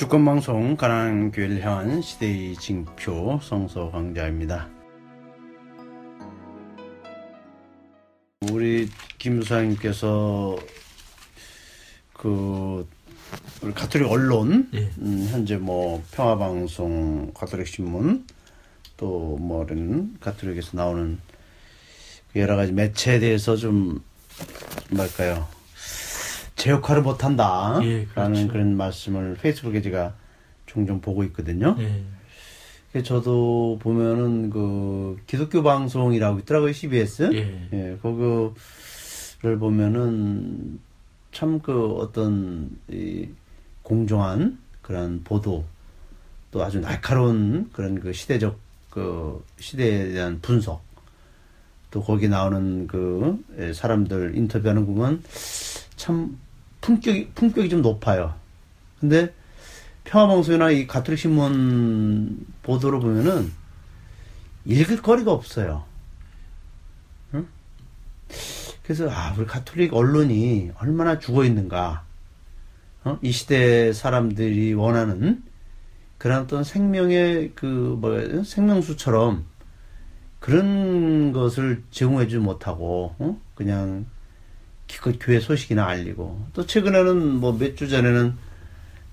주권방송 0.00 0.78
가난 0.78 1.30
교회를 1.30 1.62
향한 1.62 2.00
시대의 2.00 2.56
징표 2.56 3.38
성서 3.42 3.90
강자입니다. 3.90 4.66
우리 8.50 8.88
김수사님께서 9.18 10.56
그 12.14 12.88
우리 13.60 13.74
가톨릭 13.74 14.10
언론 14.10 14.70
예. 14.72 14.90
음, 15.00 15.28
현재 15.30 15.58
뭐 15.58 16.02
평화방송 16.12 17.32
가톨릭 17.34 17.66
신문 17.66 18.26
또 18.96 19.36
뭐는 19.36 20.16
가톨릭에서 20.18 20.78
나오는 20.78 21.18
그 22.32 22.40
여러 22.40 22.56
가지 22.56 22.72
매체에 22.72 23.18
대해서 23.18 23.54
좀 23.54 24.02
뭐랄까요 24.88 25.59
제 26.60 26.70
역할을 26.70 27.02
못한다 27.02 27.80
예, 27.82 28.06
라는 28.14 28.34
그렇죠. 28.34 28.52
그런 28.52 28.76
말씀을 28.76 29.34
페이스북에 29.40 29.80
제가 29.80 30.14
종종 30.66 31.00
보고 31.00 31.24
있거든요. 31.24 31.74
예. 31.78 32.02
그래서 32.92 33.06
저도 33.06 33.78
보면은 33.80 34.50
그 34.50 35.16
기독교 35.26 35.62
방송이라고 35.62 36.40
있더라고요 36.40 36.72
CBS. 36.72 37.30
예. 37.32 37.68
예, 37.72 37.98
그거를 38.02 39.58
보면은 39.58 40.78
참 41.32 41.60
그 41.62 41.94
어떤 41.94 42.70
이 42.88 43.28
공정한 43.82 44.58
그런 44.82 45.22
보도 45.24 45.64
또 46.50 46.62
아주 46.62 46.80
날카로운 46.80 47.70
그런 47.72 48.00
그 48.00 48.12
시대적 48.12 48.58
그 48.90 49.42
시대에 49.58 50.12
대한 50.12 50.40
분석 50.42 50.82
또 51.90 52.02
거기 52.02 52.28
나오는 52.28 52.86
그 52.86 53.42
예, 53.58 53.72
사람들 53.72 54.36
인터뷰하는 54.36 54.84
부분 54.84 55.22
참 55.96 56.36
품격이 56.80 57.30
품격이 57.34 57.68
좀 57.68 57.82
높아요. 57.82 58.34
근데 59.00 59.32
평화방송이나 60.04 60.70
이 60.70 60.86
가톨릭 60.86 61.18
신문 61.18 62.46
보도를 62.62 63.00
보면은 63.00 63.52
읽을 64.64 65.02
거리가 65.02 65.32
없어요. 65.32 65.84
응? 67.34 67.46
그래서 68.82 69.08
아 69.10 69.34
우리 69.36 69.46
가톨릭 69.46 69.94
언론이 69.94 70.72
얼마나 70.80 71.18
죽어 71.18 71.44
있는가. 71.44 72.04
어? 73.04 73.18
이 73.22 73.32
시대 73.32 73.92
사람들이 73.92 74.74
원하는 74.74 75.42
그런 76.18 76.42
어떤 76.42 76.64
생명의 76.64 77.52
그 77.54 77.64
뭐야 78.00 78.42
생명수처럼 78.44 79.46
그런 80.38 81.32
것을 81.32 81.82
제공해주지 81.90 82.38
못하고 82.38 83.14
어? 83.18 83.40
그냥 83.54 84.06
기껏 85.00 85.16
교회 85.18 85.40
소식이나 85.40 85.86
알리고 85.86 86.46
또 86.52 86.66
최근에는 86.66 87.36
뭐 87.40 87.52
몇 87.58 87.74
주 87.76 87.88
전에는 87.88 88.34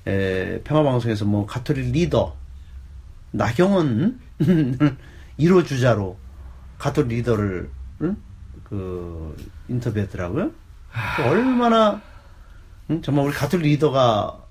에, 0.08 0.62
평화방송에서 0.64 1.26
뭐 1.26 1.46
가톨릭 1.46 1.92
리더 1.92 2.36
나경원 3.32 4.20
1호 5.40 5.66
주자로 5.66 6.18
가톨릭 6.78 7.10
리더를 7.20 7.70
응? 8.02 8.18
그 8.66 9.36
인터뷰했더라고요. 9.70 10.52
그 11.16 11.24
얼마나 11.24 12.02
응? 12.90 13.02
정말 13.02 13.26
우리 13.26 13.34
가톨릭 13.34 13.66
리더가 13.74 14.44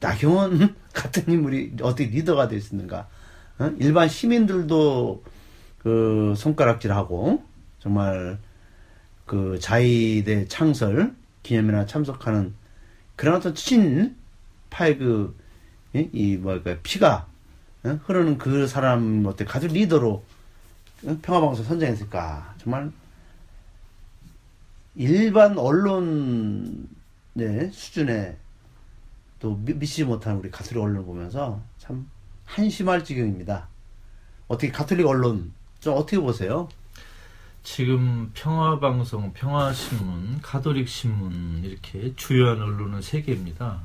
나경원 0.00 0.74
같은 0.94 1.32
인물이 1.32 1.74
어떻게 1.82 2.06
리더가 2.06 2.48
될 2.48 2.60
수 2.60 2.74
있는가? 2.74 3.08
어? 3.58 3.70
일반 3.78 4.08
시민들도 4.08 5.22
그 5.78 6.34
손가락질하고 6.36 7.42
정말 7.80 8.38
그 9.26 9.58
자위대 9.60 10.48
창설 10.48 11.14
기념이나 11.42 11.86
참석하는 11.86 12.54
그런 13.16 13.36
어떤 13.36 13.54
친파의 13.54 14.98
그, 14.98 15.36
이, 15.94 16.08
이 16.12 16.36
뭐랄까, 16.36 16.76
피가, 16.82 17.26
어? 17.84 18.00
흐르는 18.04 18.38
그 18.38 18.66
사람, 18.66 19.24
어때, 19.26 19.44
가족 19.44 19.72
리더로 19.72 20.24
어? 21.06 21.18
평화방송 21.22 21.64
선정했을까. 21.64 22.54
정말, 22.58 22.90
일반 24.96 25.58
언론, 25.58 26.88
네, 27.34 27.70
수준에 27.70 28.36
또 29.40 29.56
미- 29.56 29.74
미치지 29.74 30.04
못하는 30.04 30.38
우리 30.38 30.50
가톨릭 30.50 30.82
언론을 30.82 31.04
보면서 31.04 31.60
참 31.78 32.08
한심할 32.44 33.04
지경입니다. 33.04 33.68
어떻게 34.48 34.70
가톨릭 34.70 35.06
언론, 35.06 35.52
좀 35.80 35.94
어떻게 35.96 36.18
보세요? 36.18 36.68
지금 37.64 38.30
평화방송, 38.34 39.32
평화신문, 39.32 40.40
가톨릭신문 40.42 41.62
이렇게 41.64 42.12
주요한 42.14 42.60
언론은 42.60 43.00
세 43.02 43.22
개입니다. 43.22 43.80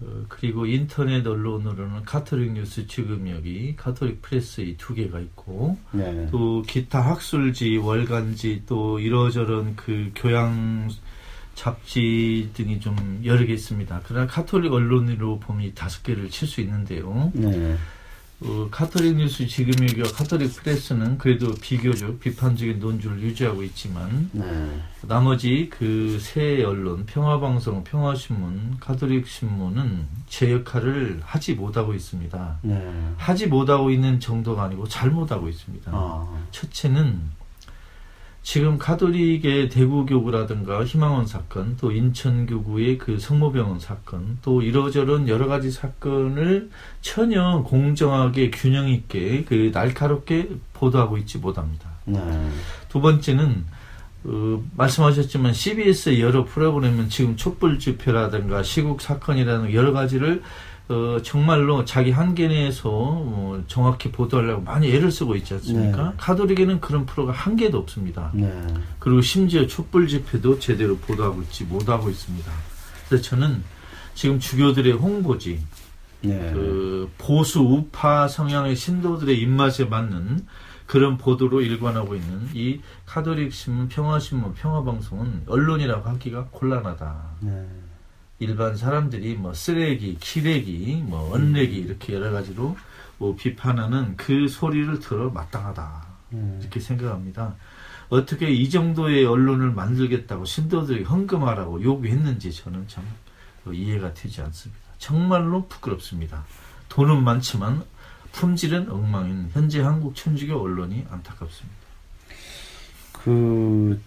어, 0.00 0.24
그리고 0.28 0.64
인터넷 0.64 1.24
언론으로는 1.26 2.04
가톨릭 2.04 2.52
뉴스 2.52 2.86
지금 2.86 3.28
여기 3.30 3.76
가톨릭 3.76 4.22
프레스 4.22 4.62
이 4.62 4.76
두 4.78 4.94
개가 4.94 5.20
있고 5.20 5.76
네. 5.92 6.26
또 6.32 6.62
기타 6.62 7.00
학술지, 7.02 7.76
월간지 7.76 8.62
또 8.66 8.98
이러저런 8.98 9.76
그 9.76 10.10
교양 10.16 10.88
잡지 11.54 12.48
등이 12.54 12.80
좀 12.80 13.20
여러 13.26 13.44
개 13.44 13.52
있습니다. 13.52 14.00
그러나 14.06 14.26
가톨릭 14.26 14.72
언론으로 14.72 15.38
보면 15.38 15.66
이 15.66 15.74
다섯 15.74 16.02
개를 16.02 16.30
칠 16.30 16.48
수 16.48 16.62
있는데요. 16.62 17.30
네. 17.34 17.76
어, 18.42 18.68
카톨릭 18.70 19.16
뉴스 19.16 19.46
지금 19.46 19.72
여기와 19.86 20.08
카톨릭 20.12 20.54
프레스는 20.56 21.18
그래도 21.18 21.52
비교적 21.60 22.18
비판적인 22.20 22.78
논조를 22.78 23.20
유지하고 23.20 23.62
있지만 23.64 24.30
네. 24.32 24.80
나머지 25.06 25.68
그 25.70 26.18
세 26.20 26.62
언론 26.64 27.04
평화방송, 27.06 27.84
평화신문, 27.84 28.76
가톨릭 28.80 29.26
신문은 29.26 30.06
제 30.28 30.52
역할을 30.52 31.20
하지 31.22 31.54
못하고 31.54 31.92
있습니다. 31.94 32.58
네. 32.62 32.94
하지 33.16 33.46
못하고 33.46 33.90
있는 33.90 34.18
정도가 34.20 34.64
아니고 34.64 34.88
잘못하고 34.88 35.48
있습니다. 35.48 35.90
아, 35.94 36.26
첫째는 36.50 37.20
지금 38.42 38.78
가톨릭의 38.78 39.68
대구교구라든가 39.68 40.84
희망원 40.84 41.26
사건, 41.26 41.76
또 41.76 41.92
인천교구의 41.92 42.98
그 42.98 43.18
성모병원 43.18 43.80
사건, 43.80 44.38
또 44.42 44.62
이러저런 44.62 45.28
여러 45.28 45.46
가지 45.46 45.70
사건을 45.70 46.70
전혀 47.02 47.62
공정하게 47.62 48.50
균형 48.50 48.88
있게 48.88 49.44
그 49.44 49.70
날카롭게 49.72 50.48
보도하고 50.72 51.18
있지 51.18 51.38
못합니다. 51.38 51.90
네. 52.06 52.20
두 52.88 53.00
번째는 53.00 53.64
어, 54.24 54.62
말씀하셨지만 54.76 55.52
CBS의 55.52 56.20
여러 56.20 56.44
프로그램은 56.44 57.08
지금 57.08 57.36
촛불 57.36 57.78
집회라든가 57.78 58.62
시국 58.62 59.00
사건이라는 59.00 59.72
여러 59.72 59.92
가지를 59.92 60.42
어, 60.90 61.22
정말로 61.22 61.84
자기 61.84 62.10
한계 62.10 62.48
내에서 62.48 62.90
어, 62.90 63.62
정확히 63.68 64.10
보도하려고 64.10 64.62
많이 64.62 64.90
애를 64.90 65.12
쓰고 65.12 65.36
있지 65.36 65.54
않습니까? 65.54 66.08
네. 66.10 66.14
가톨릭에는 66.16 66.80
그런 66.80 67.06
프로가 67.06 67.30
한 67.32 67.54
개도 67.54 67.78
없습니다. 67.78 68.32
네. 68.34 68.52
그리고 68.98 69.20
심지어 69.20 69.68
촛불 69.68 70.08
집회도 70.08 70.58
제대로 70.58 70.96
보도하고 70.96 71.42
있지 71.42 71.62
못하고 71.62 72.10
있습니다. 72.10 72.50
그래서 73.08 73.22
저는 73.22 73.62
지금 74.14 74.40
주교들의 74.40 74.92
홍보지, 74.94 75.60
네. 76.22 76.50
그 76.52 77.08
보수 77.18 77.60
우파 77.60 78.26
성향의 78.26 78.74
신도들의 78.74 79.38
입맛에 79.40 79.84
맞는 79.84 80.44
그런 80.86 81.18
보도로 81.18 81.60
일관하고 81.60 82.16
있는 82.16 82.48
이 82.52 82.80
카톨릭 83.06 83.52
신문, 83.52 83.88
평화신문, 83.88 84.54
평화방송은 84.54 85.44
언론이라고 85.46 86.08
하기가 86.08 86.48
곤란하다. 86.50 87.16
네. 87.42 87.64
일반 88.40 88.74
사람들이 88.74 89.34
뭐 89.34 89.52
쓰레기, 89.52 90.16
키레기, 90.18 91.04
뭐 91.06 91.32
언레기 91.32 91.76
이렇게 91.76 92.14
여러 92.14 92.32
가지로 92.32 92.76
뭐 93.18 93.36
비판하는 93.36 94.16
그 94.16 94.48
소리를 94.48 94.98
들어 94.98 95.30
마땅하다. 95.30 96.06
음. 96.32 96.58
이렇게 96.60 96.80
생각합니다. 96.80 97.54
어떻게 98.08 98.50
이 98.50 98.68
정도의 98.70 99.26
언론을 99.26 99.70
만들겠다고 99.72 100.46
신도들이 100.46 101.04
헌금하라고 101.04 101.82
요구했는지 101.82 102.50
저는 102.50 102.88
참 102.88 103.04
이해가 103.70 104.14
되지 104.14 104.40
않습니다. 104.40 104.82
정말로 104.98 105.66
부끄럽습니다. 105.68 106.44
돈은 106.88 107.22
많지만 107.22 107.84
품질은 108.32 108.90
엉망인 108.90 109.50
현재 109.52 109.82
한국 109.82 110.16
천주교 110.16 110.58
언론이 110.58 111.06
안타깝습니다. 111.10 111.76
그 113.12 114.00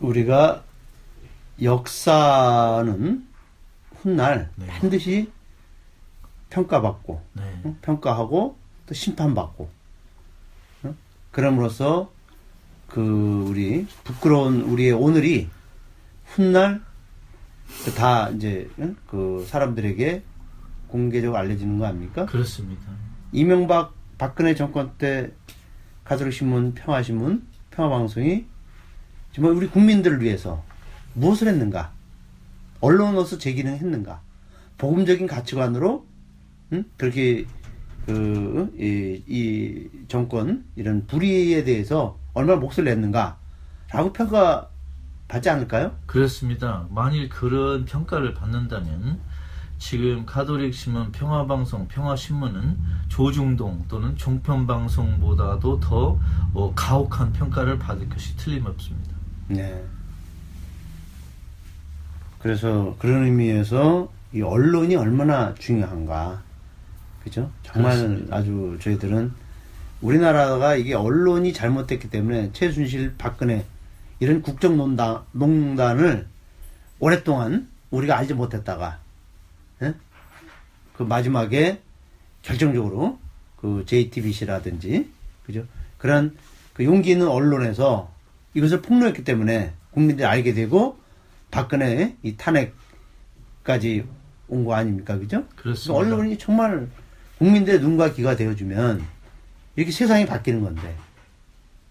우리가 0.00 0.65
역사는 1.62 3.26
훗날 4.02 4.50
네. 4.56 4.66
반드시 4.66 5.30
평가받고 6.50 7.22
네. 7.32 7.60
어? 7.64 7.76
평가하고 7.82 8.56
또 8.86 8.94
심판받고 8.94 9.70
어? 10.84 10.94
그럼으로써 11.32 12.12
그 12.88 13.46
우리 13.48 13.86
부끄러운 14.04 14.62
우리의 14.62 14.92
오늘이 14.92 15.48
훗날 16.26 16.82
다 17.96 18.28
이제 18.30 18.68
어? 18.78 18.94
그 19.08 19.44
사람들에게 19.48 20.22
공개적으로 20.88 21.38
알려지는 21.38 21.78
거 21.78 21.86
아닙니까? 21.86 22.26
그렇습니다. 22.26 22.82
이명박 23.32 23.94
박근혜 24.18 24.54
정권 24.54 24.92
때 24.98 25.32
가톨릭 26.04 26.32
신문, 26.32 26.74
평화신문, 26.74 27.46
평화방송이 27.70 28.46
정말 29.32 29.52
우리 29.52 29.66
국민들을 29.68 30.22
위해서 30.22 30.62
무엇을 31.16 31.48
했는가? 31.48 31.92
언론으로서 32.80 33.38
제 33.38 33.52
기능을 33.52 33.78
했는가? 33.78 34.20
복음적인 34.78 35.26
가치관으로 35.26 36.06
응? 36.72 36.84
그렇게 36.96 37.46
그, 38.04 38.72
이, 38.78 39.22
이 39.26 39.88
정권, 40.06 40.64
이런 40.76 41.06
불의에 41.06 41.64
대해서 41.64 42.18
얼마나 42.34 42.60
몫을 42.60 42.84
냈는가라고 42.84 44.12
평가 44.12 44.68
받지 45.26 45.50
않을까요? 45.50 45.96
그렇습니다. 46.06 46.86
만일 46.90 47.28
그런 47.28 47.84
평가를 47.84 48.34
받는다면 48.34 49.18
지금 49.78 50.24
가톨릭 50.24 50.72
신문 50.72 51.10
평화방송 51.10 51.88
평화신문은 51.88 52.78
조중동 53.08 53.86
또는 53.88 54.16
종편방송보다도 54.16 55.80
더 55.80 56.18
어, 56.54 56.72
가혹한 56.74 57.32
평가를 57.32 57.78
받을 57.78 58.08
것이 58.08 58.36
틀림없습니다. 58.36 59.16
네. 59.48 59.84
그래서 62.46 62.94
그런 63.00 63.24
의미에서 63.24 64.08
이 64.32 64.40
언론이 64.40 64.94
얼마나 64.94 65.52
중요한가. 65.58 66.44
그죠? 67.24 67.50
정말 67.64 67.96
그렇습니다. 67.96 68.36
아주 68.36 68.78
저희들은 68.80 69.32
우리나라가 70.00 70.76
이게 70.76 70.94
언론이 70.94 71.52
잘못됐기 71.52 72.08
때문에 72.08 72.50
최순실, 72.52 73.16
박근혜 73.18 73.64
이런 74.20 74.42
국정 74.42 74.76
농단, 74.76 75.22
농단을 75.32 76.28
오랫동안 77.00 77.66
우리가 77.90 78.16
알지 78.16 78.34
못했다가 78.34 79.00
예? 79.82 79.94
그 80.96 81.02
마지막에 81.02 81.80
결정적으로 82.42 83.18
그 83.56 83.82
JTBC라든지 83.86 85.10
그죠? 85.44 85.64
그런 85.98 86.36
그 86.74 86.84
용기 86.84 87.10
있는 87.10 87.26
언론에서 87.26 88.08
이것을 88.54 88.82
폭로했기 88.82 89.24
때문에 89.24 89.72
국민들이 89.90 90.24
알게 90.24 90.54
되고 90.54 90.96
박근혜 91.56 92.16
이 92.22 92.36
탄핵까지 92.36 94.06
온 94.48 94.64
거 94.64 94.74
아닙니까? 94.74 95.18
그죠? 95.18 95.44
그렇습니다. 95.56 95.94
언론이 95.98 96.38
정말 96.38 96.88
국민들의 97.38 97.80
눈과 97.80 98.12
귀가 98.12 98.36
되어주면 98.36 99.04
이렇게 99.74 99.90
세상이 99.90 100.26
바뀌는 100.26 100.60
건데 100.62 100.96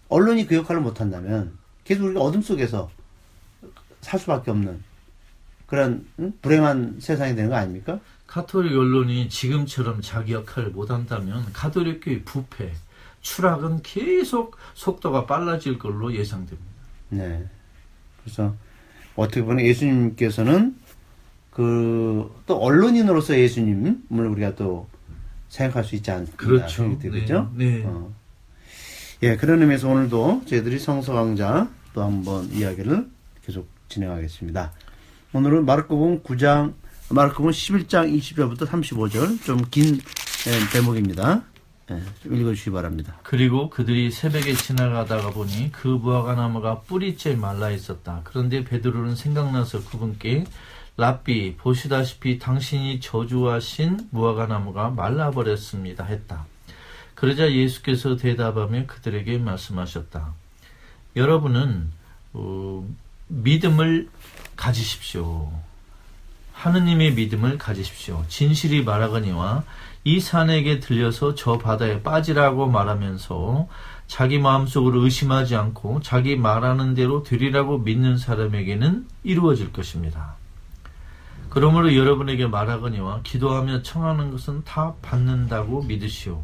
언론이 0.08 0.46
그 0.46 0.54
역할을 0.56 0.80
못한다면 0.80 1.58
계속 1.84 2.04
우리가 2.04 2.20
어둠 2.20 2.40
속에서 2.40 2.90
살 4.00 4.18
수밖에 4.20 4.50
없는 4.50 4.82
그런 5.66 6.06
응? 6.20 6.32
불행한 6.40 6.98
세상이 7.00 7.34
되는 7.34 7.50
거 7.50 7.56
아닙니까? 7.56 8.00
가톨릭 8.26 8.72
언론이 8.72 9.28
지금처럼 9.28 10.00
자기 10.00 10.32
역할을 10.32 10.70
못한다면 10.70 11.44
가톨릭 11.52 12.00
교회 12.04 12.22
부패, 12.22 12.72
추락은 13.20 13.82
계속 13.82 14.56
속도가 14.74 15.26
빨라질 15.26 15.78
걸로 15.78 16.14
예상됩니다. 16.14 16.70
네. 17.10 17.46
그래서 18.22 18.54
어떻게 19.16 19.42
보면 19.42 19.64
예수님께서는 19.64 20.76
그 21.50 22.30
또 22.46 22.56
언론인으로서 22.58 23.36
예수님을 23.38 23.98
우리가 24.28 24.54
또 24.54 24.86
생각할 25.48 25.84
수 25.84 25.94
있지 25.96 26.10
않습니까? 26.10 26.44
그렇죠. 26.46 26.98
그죠? 26.98 27.50
네. 27.54 27.78
네. 27.78 27.82
어. 27.86 28.12
예, 29.22 29.36
그런 29.36 29.62
의미에서 29.62 29.88
오늘도 29.88 30.42
저희들이 30.46 30.78
성서 30.78 31.14
강좌 31.14 31.68
또 31.94 32.02
한번 32.02 32.48
이야기를 32.52 33.08
계속 33.44 33.66
진행하겠습니다. 33.88 34.72
오늘은 35.32 35.64
마르코복음 35.64 36.22
9장, 36.22 36.74
마르코복음 37.10 37.50
11장 37.50 38.14
20절부터 38.18 38.66
35절 38.66 39.42
좀 39.44 39.62
긴 39.70 39.98
대목입니다. 40.72 41.42
예, 41.90 42.02
좀 42.22 42.34
읽어주시기 42.34 42.70
바랍니다. 42.72 43.16
그리고 43.22 43.70
그들이 43.70 44.10
새벽에 44.10 44.54
지나가다가 44.54 45.30
보니 45.30 45.70
그 45.70 45.86
무화과 45.86 46.34
나무가 46.34 46.80
뿌리째 46.80 47.36
말라 47.36 47.70
있었다. 47.70 48.22
그런데 48.24 48.64
베드로는 48.64 49.14
생각나서 49.14 49.84
그분께 49.84 50.44
랍비 50.96 51.56
보시다시피 51.56 52.38
당신이 52.38 53.00
저주하신 53.00 54.08
무화과 54.10 54.46
나무가 54.46 54.90
말라 54.90 55.30
버렸습니다 55.30 56.04
했다. 56.04 56.46
그러자 57.14 57.52
예수께서 57.52 58.16
대답하며 58.16 58.86
그들에게 58.86 59.38
말씀하셨다. 59.38 60.34
여러분은 61.14 61.90
어, 62.32 62.86
믿음을 63.28 64.08
가지십시오. 64.56 65.52
하느님의 66.52 67.14
믿음을 67.14 67.58
가지십시오. 67.58 68.24
진실이 68.28 68.82
말하거니와 68.82 69.64
이 70.06 70.20
산에게 70.20 70.78
들려서 70.78 71.34
저 71.34 71.58
바다에 71.58 72.00
빠지라고 72.00 72.68
말하면서 72.68 73.66
자기 74.06 74.38
마음속으로 74.38 75.02
의심하지 75.02 75.56
않고 75.56 76.00
자기 76.00 76.36
말하는 76.36 76.94
대로 76.94 77.24
되리라고 77.24 77.78
믿는 77.78 78.16
사람에게는 78.16 79.08
이루어질 79.24 79.72
것입니다. 79.72 80.36
그러므로 81.50 81.96
여러분에게 81.96 82.46
말하거니와 82.46 83.22
기도하며 83.24 83.82
청하는 83.82 84.30
것은 84.30 84.62
다 84.62 84.94
받는다고 85.02 85.82
믿으시오. 85.82 86.40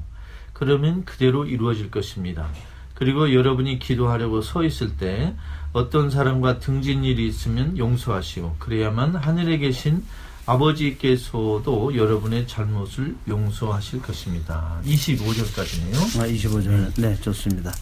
그러면 0.52 1.04
그대로 1.04 1.44
이루어질 1.44 1.88
것입니다. 1.88 2.48
그리고 2.96 3.32
여러분이 3.32 3.78
기도하려고 3.78 4.42
서 4.42 4.64
있을 4.64 4.96
때 4.96 5.36
어떤 5.72 6.10
사람과 6.10 6.58
등진 6.58 7.04
일이 7.04 7.28
있으면 7.28 7.78
용서하시오. 7.78 8.56
그래야만 8.58 9.14
하늘에 9.14 9.58
계신 9.58 10.02
아버지께서도 10.46 11.96
여러분의 11.96 12.46
잘못을 12.46 13.14
용서하실 13.28 14.02
것입니다. 14.02 14.80
25절까지네요. 14.84 16.20
아, 16.20 16.26
25절. 16.26 17.00
네, 17.00 17.14
좋습니다. 17.16 17.72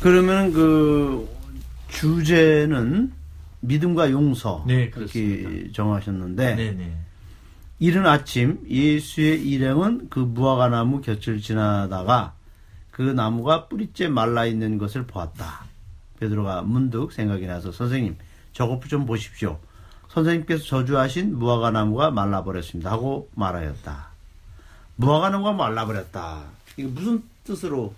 그러면 0.00 0.52
그 0.52 1.28
주제는 1.88 3.12
믿음과 3.60 4.10
용서 4.10 4.64
네, 4.66 4.90
그렇게. 4.90 5.70
정하셨는데 5.72 6.56
네네. 6.56 6.98
이른 7.78 8.06
아침 8.06 8.60
예수의 8.68 9.42
일행은 9.48 10.08
그 10.10 10.18
무화과 10.18 10.68
나무 10.68 11.00
곁을 11.00 11.40
지나다가 11.40 12.34
그 12.90 13.02
나무가 13.02 13.68
뿌리째 13.68 14.08
말라 14.08 14.46
있는 14.46 14.78
것을 14.78 15.06
보았다. 15.06 15.64
베드로가 16.18 16.62
문득 16.62 17.12
생각이 17.12 17.46
나서 17.46 17.70
선생님 17.70 18.16
저것 18.52 18.80
좀 18.88 19.06
보십시오. 19.06 19.58
선생님께서 20.12 20.64
저주하신 20.64 21.38
무화과 21.38 21.70
나무가 21.70 22.10
말라버렸습니다. 22.10 22.90
하고 22.90 23.28
말하였다. 23.34 24.08
무화과 24.96 25.30
나무가 25.30 25.52
말라버렸다. 25.52 26.42
이거 26.76 26.88
무슨 26.90 27.22
뜻으로 27.44 27.94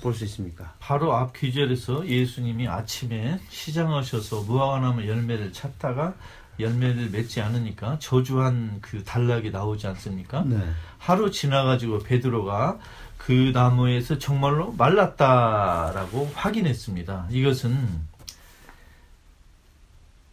볼 0.00 0.14
수 0.14 0.24
있습니까? 0.24 0.74
바로 0.78 1.12
앞 1.14 1.32
귀절에서 1.32 2.06
예수님이 2.06 2.68
아침에 2.68 3.40
시장하셔서 3.48 4.42
무화과나무 4.42 5.08
열매를 5.08 5.52
찾다가 5.52 6.14
열매를 6.60 7.10
맺지 7.10 7.40
않으니까 7.40 7.98
저주한 7.98 8.78
그 8.80 9.02
단락이 9.02 9.50
나오지 9.50 9.88
않습니까? 9.88 10.44
네. 10.46 10.56
하루 10.98 11.30
지나가지고 11.32 12.00
베드로가 12.00 12.78
그 13.16 13.50
나무에서 13.52 14.18
정말로 14.18 14.72
말랐다라고 14.72 16.30
확인했습니다. 16.34 17.26
이것은 17.30 18.00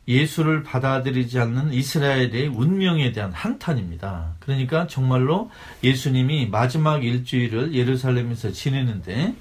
예수를 0.08 0.64
받아들이지 0.64 1.40
않는 1.40 1.74
이스라엘의 1.74 2.48
운명에 2.48 3.12
대한 3.12 3.32
한탄입니다. 3.32 4.36
그러니까 4.40 4.88
정말로 4.88 5.50
예수님이 5.84 6.48
마지막 6.48 7.04
일주일을 7.04 7.74
예루살렘에서 7.74 8.52
지내는데 8.52 9.34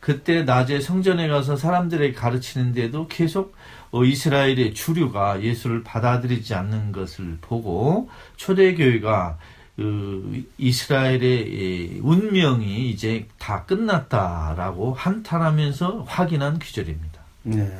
그때 0.00 0.42
낮에 0.42 0.80
성전에 0.80 1.28
가서 1.28 1.56
사람들에게 1.56 2.14
가르치는데도 2.14 3.06
계속 3.08 3.54
어, 3.92 4.04
이스라엘의 4.04 4.74
주류가 4.74 5.42
예수를 5.42 5.82
받아들이지 5.82 6.54
않는 6.54 6.92
것을 6.92 7.38
보고 7.40 8.08
초대교회가 8.36 9.38
그 9.76 10.44
이스라엘의 10.58 12.00
운명이 12.02 12.90
이제 12.90 13.26
다 13.38 13.64
끝났다라고 13.64 14.94
한탄하면서 14.94 16.04
확인한 16.06 16.58
귀절입니다. 16.58 17.20
네. 17.44 17.72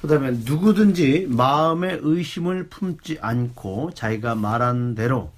그 0.00 0.08
다음에 0.08 0.30
누구든지 0.30 1.26
마음에 1.28 1.98
의심을 2.00 2.68
품지 2.68 3.18
않고 3.20 3.92
자기가 3.94 4.34
말한 4.34 4.94
대로 4.94 5.30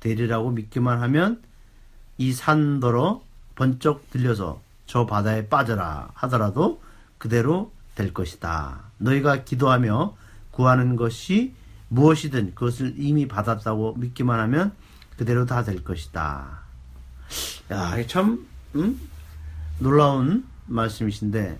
되리라고 0.00 0.50
믿기만 0.50 1.02
하면 1.02 1.42
이 2.16 2.32
산더러 2.32 3.22
번쩍 3.54 4.10
들려서 4.10 4.60
저 4.86 5.04
바다에 5.04 5.48
빠져라 5.48 6.10
하더라도 6.14 6.80
그대로 7.18 7.70
될 7.94 8.14
것이다. 8.14 8.80
너희가 8.98 9.44
기도하며 9.44 10.16
구하는 10.52 10.96
것이 10.96 11.52
무엇이든 11.88 12.54
그것을 12.54 12.94
이미 12.96 13.28
받았다고 13.28 13.96
믿기만 13.96 14.40
하면 14.40 14.72
그대로 15.16 15.44
다 15.46 15.64
될 15.64 15.84
것이다. 15.84 16.60
야, 17.72 18.06
참 18.06 18.46
음? 18.74 18.98
놀라운 19.78 20.46
말씀이신데 20.66 21.58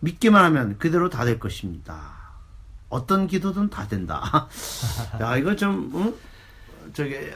믿기만 0.00 0.44
하면 0.44 0.78
그대로 0.78 1.08
다 1.10 1.24
될 1.24 1.38
것입니다. 1.38 2.18
어떤 2.88 3.26
기도든 3.26 3.70
다 3.70 3.86
된다. 3.86 4.48
야, 5.20 5.36
이거 5.36 5.54
좀, 5.54 5.92
응? 5.94 6.14
저게, 6.92 7.32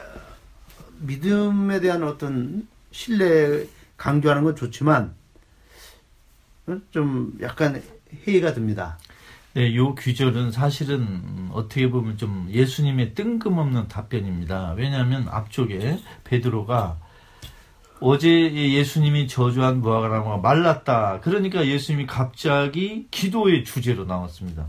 믿음에 0.99 1.79
대한 1.79 2.03
어떤 2.03 2.67
신뢰 2.91 3.65
강조하는 3.97 4.43
건 4.43 4.55
좋지만, 4.55 5.13
응? 6.69 6.81
좀 6.91 7.37
약간 7.41 7.81
회의가 8.27 8.53
듭니다. 8.53 8.97
네, 9.53 9.73
요 9.75 9.95
귀절은 9.95 10.51
사실은 10.51 11.49
어떻게 11.53 11.89
보면 11.89 12.17
좀 12.17 12.49
예수님의 12.51 13.13
뜬금없는 13.13 13.87
답변입니다. 13.87 14.73
왜냐하면 14.73 15.29
앞쪽에 15.29 16.01
베드로가 16.25 16.97
어제 17.99 18.29
예수님이 18.29 19.27
저주한 19.27 19.81
무화과나무가 19.81 20.37
말랐다. 20.37 21.19
그러니까 21.21 21.65
예수님이 21.65 22.05
갑자기 22.05 23.07
기도의 23.09 23.63
주제로 23.63 24.05
나왔습니다. 24.05 24.65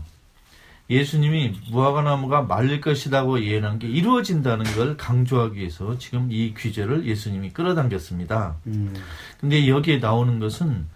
예수님이 0.89 1.53
무화과나무가 1.69 2.43
말릴 2.43 2.79
것이라고 2.79 3.43
예언한 3.43 3.79
게 3.79 3.87
이루어진다는 3.87 4.65
걸 4.75 4.95
강조하기 4.95 5.59
위해서 5.59 5.97
지금 5.97 6.29
이 6.31 6.53
귀절을 6.57 7.05
예수님이 7.05 7.49
끌어당겼습니다. 7.49 8.55
음. 8.67 8.93
근데 9.39 9.67
여기에 9.67 9.97
나오는 9.97 10.39
것은 10.39 10.87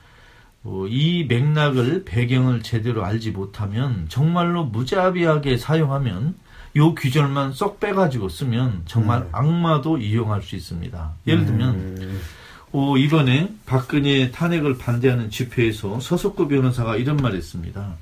어, 0.63 0.85
이 0.87 1.25
맥락을 1.25 2.05
배경을 2.05 2.61
제대로 2.61 3.03
알지 3.03 3.31
못하면 3.31 4.05
정말로 4.07 4.63
무자비하게 4.63 5.57
사용하면 5.57 6.35
요 6.77 6.95
귀절만 6.95 7.53
쏙 7.53 7.79
빼가지고 7.79 8.29
쓰면 8.29 8.83
정말 8.85 9.21
음. 9.23 9.29
악마도 9.31 9.97
이용할 9.97 10.41
수 10.41 10.55
있습니다. 10.55 11.11
예를 11.27 11.45
들면 11.45 11.69
음. 11.75 12.21
어, 12.73 12.95
이번에 12.97 13.53
박근혜 13.65 14.31
탄핵을 14.31 14.77
반대하는 14.77 15.29
집회에서 15.29 15.99
서석구 15.99 16.47
변호사가 16.47 16.95
이런 16.95 17.17
말을 17.17 17.37
했습니다. 17.37 17.95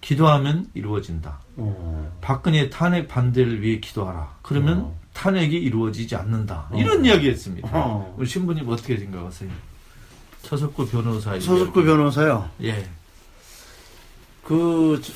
기도하면 0.00 0.68
이루어진다. 0.74 1.38
어. 1.56 2.12
박근혜 2.20 2.70
탄핵 2.70 3.08
반대를 3.08 3.62
위해 3.62 3.80
기도하라. 3.80 4.36
그러면 4.42 4.80
어. 4.82 4.98
탄핵이 5.14 5.54
이루어지지 5.54 6.14
않는다. 6.14 6.68
어. 6.70 6.76
이런 6.78 7.04
이야기 7.04 7.28
했습니다. 7.30 7.68
어. 7.72 8.14
우리 8.16 8.26
신부님 8.28 8.68
어떻게 8.68 8.96
생각하세요? 8.98 9.50
서석구 10.42 10.86
변호사의 10.88 11.40
서석구 11.40 11.80
이야기. 11.80 11.90
변호사요. 11.90 12.48
예. 12.62 12.86
그 14.44 15.00
주- 15.02 15.12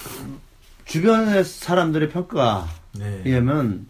주변의 0.87 1.45
사람들의 1.45 2.09
평가에 2.09 2.62
네. 2.92 3.23
의하면 3.25 3.87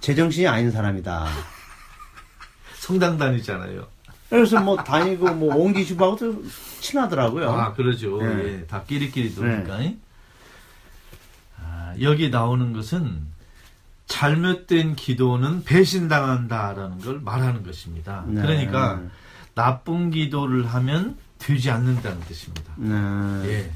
제정신이 0.00 0.46
아닌 0.46 0.70
사람이다. 0.70 1.26
성당 2.78 3.18
다니잖아요. 3.18 3.86
그래서 4.30 4.60
뭐 4.60 4.76
다니고 4.76 5.34
뭐 5.34 5.54
옹기 5.56 5.86
주부하고도 5.86 6.44
친하더라고요. 6.80 7.50
아, 7.50 7.72
그러죠. 7.72 8.20
네. 8.20 8.44
예. 8.44 8.66
다 8.66 8.82
끼리끼리 8.84 9.34
노니까. 9.34 9.78
아, 11.56 11.94
여기 12.00 12.28
나오는 12.28 12.72
것은 12.72 13.26
잘못된 14.06 14.96
기도는 14.96 15.64
배신당한다라는 15.64 16.98
걸 16.98 17.20
말하는 17.20 17.62
것입니다. 17.62 18.24
네. 18.26 18.40
그러니까 18.40 19.02
나쁜 19.54 20.10
기도를 20.10 20.66
하면 20.66 21.16
되지 21.38 21.70
않는다는 21.70 22.20
뜻입니다. 22.20 22.72
네. 22.76 23.48
예. 23.48 23.70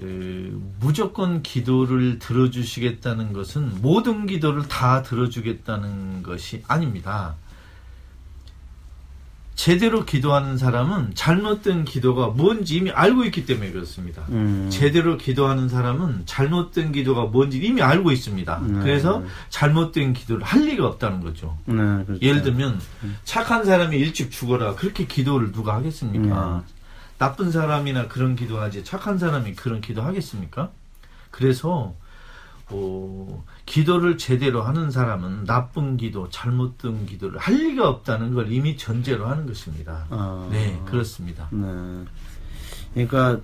그, 0.00 0.74
무조건 0.80 1.42
기도를 1.42 2.18
들어주시겠다는 2.18 3.34
것은 3.34 3.82
모든 3.82 4.26
기도를 4.26 4.66
다 4.66 5.02
들어주겠다는 5.02 6.22
것이 6.22 6.62
아닙니다. 6.66 7.36
제대로 9.60 10.06
기도하는 10.06 10.56
사람은 10.56 11.10
잘못된 11.14 11.84
기도가 11.84 12.28
뭔지 12.28 12.76
이미 12.76 12.90
알고 12.90 13.24
있기 13.26 13.44
때문에 13.44 13.72
그렇습니다. 13.72 14.24
음. 14.30 14.70
제대로 14.72 15.18
기도하는 15.18 15.68
사람은 15.68 16.22
잘못된 16.24 16.92
기도가 16.92 17.26
뭔지 17.26 17.58
이미 17.58 17.82
알고 17.82 18.10
있습니다. 18.10 18.62
네. 18.66 18.80
그래서 18.80 19.22
잘못된 19.50 20.14
기도를 20.14 20.44
할 20.44 20.62
리가 20.62 20.86
없다는 20.86 21.20
거죠. 21.20 21.58
네, 21.66 21.74
그렇죠. 21.74 22.18
예를 22.22 22.40
들면 22.40 22.80
착한 23.24 23.66
사람이 23.66 23.98
일찍 23.98 24.30
죽어라 24.30 24.76
그렇게 24.76 25.04
기도를 25.04 25.52
누가 25.52 25.74
하겠습니까? 25.74 26.64
음. 26.66 26.79
나쁜 27.20 27.52
사람이나 27.52 28.08
그런 28.08 28.34
기도하지 28.34 28.82
착한 28.82 29.18
사람이 29.18 29.52
그런 29.52 29.82
기도 29.82 30.00
하겠습니까? 30.00 30.70
그래서 31.30 31.94
어, 32.68 33.44
기도를 33.66 34.16
제대로 34.16 34.62
하는 34.62 34.90
사람은 34.90 35.44
나쁜 35.44 35.98
기도, 35.98 36.30
잘못된 36.30 37.04
기도를 37.04 37.38
할 37.38 37.56
리가 37.56 37.86
없다는 37.86 38.32
걸 38.32 38.50
이미 38.50 38.78
전제로 38.78 39.26
하는 39.26 39.44
것입니다. 39.46 40.06
아. 40.08 40.48
네, 40.50 40.80
그렇습니다. 40.86 41.48
네. 41.50 42.04
그러니까 42.94 43.38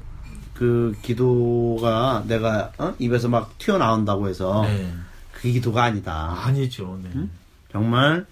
그 0.55 0.97
기도가 1.03 2.25
내가 2.27 2.73
어? 2.79 2.95
입에서 2.99 3.29
막 3.29 3.59
튀어나온다고 3.59 4.27
해서 4.27 4.63
네, 4.63 4.91
그 5.33 5.53
기도가 5.53 5.85
아니다. 5.85 6.35
아니죠. 6.47 6.99
네. 7.03 7.11
음? 7.15 7.31
정말 7.71 8.25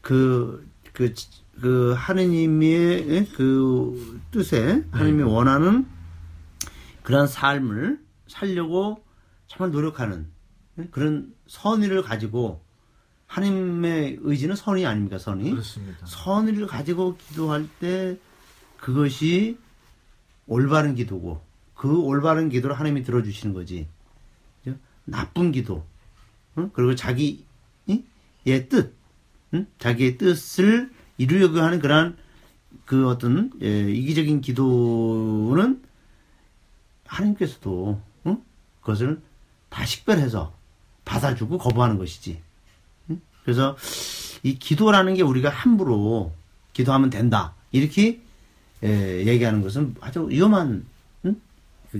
그, 0.00 0.66
그, 0.92 1.14
그 1.14 1.14
하느님의 1.96 3.28
그 3.34 4.20
뜻에 4.30 4.84
하느님이 4.90 5.18
네. 5.18 5.22
원하는 5.22 5.86
그런 7.02 7.26
삶을 7.26 8.00
살려고 8.26 9.02
정말 9.46 9.70
노력하는 9.70 10.26
예? 10.78 10.88
그런 10.90 11.32
선의를 11.46 12.02
가지고 12.02 12.62
하나님의 13.26 14.18
의지는 14.22 14.56
선의 14.56 14.86
아닙니까 14.86 15.18
선의 15.18 15.50
그렇습니다. 15.52 16.06
선의를 16.06 16.66
가지고 16.66 17.16
기도할 17.16 17.68
때 17.80 18.18
그것이 18.78 19.58
올바른 20.46 20.94
기도고 20.94 21.42
그 21.74 22.00
올바른 22.00 22.48
기도를 22.48 22.78
하나님이 22.78 23.02
들어주시는 23.02 23.54
거지? 23.54 23.88
나쁜 25.06 25.52
기도 25.52 25.84
응? 26.56 26.70
그리고 26.72 26.94
자기의 26.94 27.44
뜻 28.68 28.94
응? 29.52 29.66
자기의 29.78 30.18
뜻을 30.18 30.90
이루려고 31.18 31.60
하는 31.60 31.80
그러한 31.80 32.16
그 32.84 33.08
어떤 33.08 33.50
예, 33.62 33.90
이기적인 33.90 34.40
기도는 34.40 35.82
하나님께서도 37.06 38.00
응? 38.26 38.42
그것을 38.80 39.20
다 39.68 39.84
식별해서 39.84 40.52
받아주고 41.04 41.58
거부하는 41.58 41.98
것이지. 41.98 42.40
응? 43.10 43.20
그래서 43.44 43.76
이 44.42 44.58
기도라는 44.58 45.14
게 45.14 45.22
우리가 45.22 45.48
함부로 45.48 46.32
기도하면 46.72 47.10
된다 47.10 47.54
이렇게 47.72 48.20
예, 48.82 49.24
얘기하는 49.26 49.62
것은 49.62 49.94
아주 50.00 50.28
위험한 50.28 50.86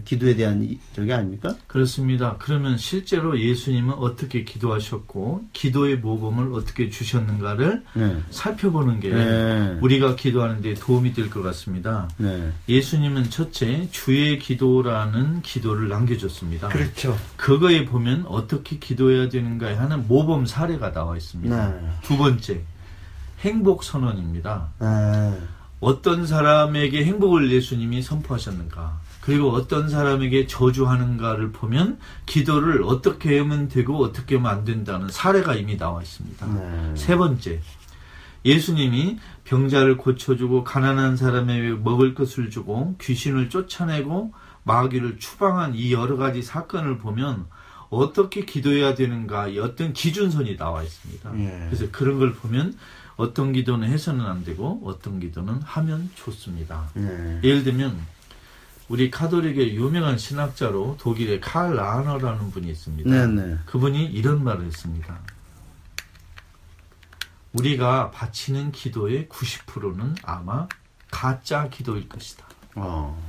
기도에 0.04 0.34
대한 0.34 0.62
이- 0.64 0.78
저게 0.94 1.12
아닙니까? 1.12 1.54
그렇습니다. 1.66 2.36
그러면 2.38 2.76
실제로 2.78 3.38
예수님은 3.38 3.94
어떻게 3.94 4.44
기도하셨고 4.44 5.44
기도의 5.52 5.96
모범을 5.98 6.52
어떻게 6.54 6.90
주셨는가를 6.90 7.82
네. 7.94 8.16
살펴보는 8.30 9.00
게 9.00 9.10
네. 9.10 9.78
우리가 9.80 10.16
기도하는 10.16 10.62
데 10.62 10.74
도움이 10.74 11.12
될 11.12 11.30
것 11.30 11.42
같습니다. 11.42 12.08
네. 12.16 12.50
예수님은 12.68 13.30
첫째 13.30 13.88
주의 13.90 14.38
기도라는 14.38 15.42
기도를 15.42 15.88
남겨줬습니다. 15.88 16.68
그렇죠. 16.68 17.16
그거에 17.36 17.84
보면 17.84 18.24
어떻게 18.26 18.78
기도해야 18.78 19.28
되는가에 19.28 19.74
하는 19.74 20.06
모범 20.08 20.46
사례가 20.46 20.92
나와 20.92 21.16
있습니다. 21.16 21.68
네. 21.70 21.88
두 22.02 22.16
번째 22.16 22.60
행복 23.40 23.84
선언입니다. 23.84 24.68
네. 24.80 25.38
어떤 25.80 26.26
사람에게 26.26 27.04
행복을 27.04 27.50
예수님이 27.50 28.00
선포하셨는가 28.00 29.00
그리고 29.24 29.52
어떤 29.52 29.88
사람에게 29.88 30.46
저주하는가를 30.46 31.50
보면 31.50 31.98
기도를 32.26 32.82
어떻게 32.82 33.38
하면 33.38 33.68
되고 33.68 33.96
어떻게 34.02 34.36
하면 34.36 34.50
안 34.50 34.64
된다는 34.66 35.08
사례가 35.08 35.54
이미 35.54 35.78
나와 35.78 36.02
있습니다. 36.02 36.46
네. 36.46 36.92
세 36.94 37.16
번째 37.16 37.60
예수님이 38.44 39.18
병자를 39.44 39.96
고쳐주고 39.96 40.64
가난한 40.64 41.16
사람에게 41.16 41.70
먹을 41.70 42.14
것을 42.14 42.50
주고 42.50 42.96
귀신을 43.00 43.48
쫓아내고 43.48 44.34
마귀를 44.64 45.18
추방한 45.18 45.74
이 45.74 45.94
여러 45.94 46.18
가지 46.18 46.42
사건을 46.42 46.98
보면 46.98 47.46
어떻게 47.88 48.44
기도해야 48.44 48.94
되는가 48.94 49.48
이 49.48 49.58
어떤 49.58 49.94
기준선이 49.94 50.58
나와 50.58 50.82
있습니다. 50.82 51.38
예. 51.38 51.66
그래서 51.70 51.86
그런 51.90 52.18
걸 52.18 52.34
보면 52.34 52.76
어떤 53.16 53.52
기도는 53.54 53.88
해서는 53.88 54.26
안 54.26 54.44
되고 54.44 54.82
어떤 54.84 55.18
기도는 55.18 55.62
하면 55.62 56.10
좋습니다. 56.14 56.90
네. 56.92 57.40
예를 57.42 57.64
들면 57.64 58.13
우리 58.88 59.10
카톨릭의 59.10 59.76
유명한 59.76 60.18
신학자로 60.18 60.98
독일의 61.00 61.40
칼 61.40 61.74
라너라는 61.74 62.50
분이 62.50 62.68
있습니다. 62.70 63.10
네, 63.10 63.26
네. 63.26 63.56
그분이 63.66 64.04
이런 64.06 64.44
말을 64.44 64.66
했습니다. 64.66 65.18
우리가 67.54 68.10
바치는 68.10 68.72
기도의 68.72 69.28
90%는 69.28 70.16
아마 70.22 70.68
가짜 71.10 71.68
기도일 71.68 72.08
것이다. 72.08 72.44
어. 72.74 73.22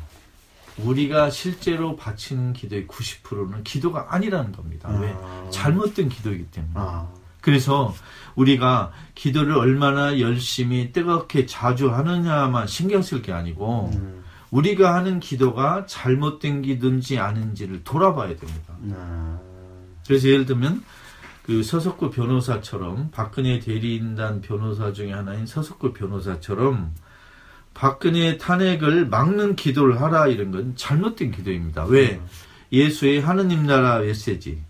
우리가 0.80 1.30
실제로 1.30 1.96
바치는 1.96 2.54
기도의 2.54 2.88
90%는 2.88 3.64
기도가 3.64 4.08
아니라는 4.10 4.52
겁니다. 4.52 4.90
왜? 5.00 5.14
아. 5.16 5.48
잘못된 5.52 6.10
기도이기 6.10 6.48
때문에. 6.48 6.74
아. 6.74 7.08
그래서 7.40 7.94
우리가 8.34 8.92
기도를 9.14 9.56
얼마나 9.56 10.20
열심히 10.20 10.92
뜨겁게 10.92 11.46
자주 11.46 11.94
하느냐만 11.94 12.66
신경 12.68 13.04
쓸 13.04 13.22
게 13.22 13.32
아니고 13.32 13.92
음. 13.94 14.25
우리가 14.52 14.94
하는 14.96 15.20
기도가 15.20 15.86
잘못된 15.86 16.62
기도인지 16.62 17.20
아닌지를 17.20 17.84
돌아봐야 17.84 18.36
됩니다. 18.36 18.76
아. 18.94 19.40
그래서 20.08 20.30
예를 20.30 20.46
들면 20.46 20.84
그 21.44 21.64
서석구 21.64 22.12
변호사처럼 22.12 23.12
박근혜 23.12 23.60
대리인단 23.60 24.42
변호사 24.42 24.92
중에 24.94 25.12
하나인 25.12 25.46
서석구 25.46 25.94
변호사처럼 25.94 26.94
박근혜 27.74 28.38
탄핵을 28.38 29.08
막는 29.08 29.56
기도를 29.56 30.02
하라 30.02 30.28
이런 30.28 30.52
건 30.52 30.74
잘못된 30.76 31.32
기도입니다. 31.32 31.86
왜? 31.86 32.20
예수의 32.72 33.22
하느님 33.22 33.66
나라 33.66 34.00
메시지, 34.00 34.64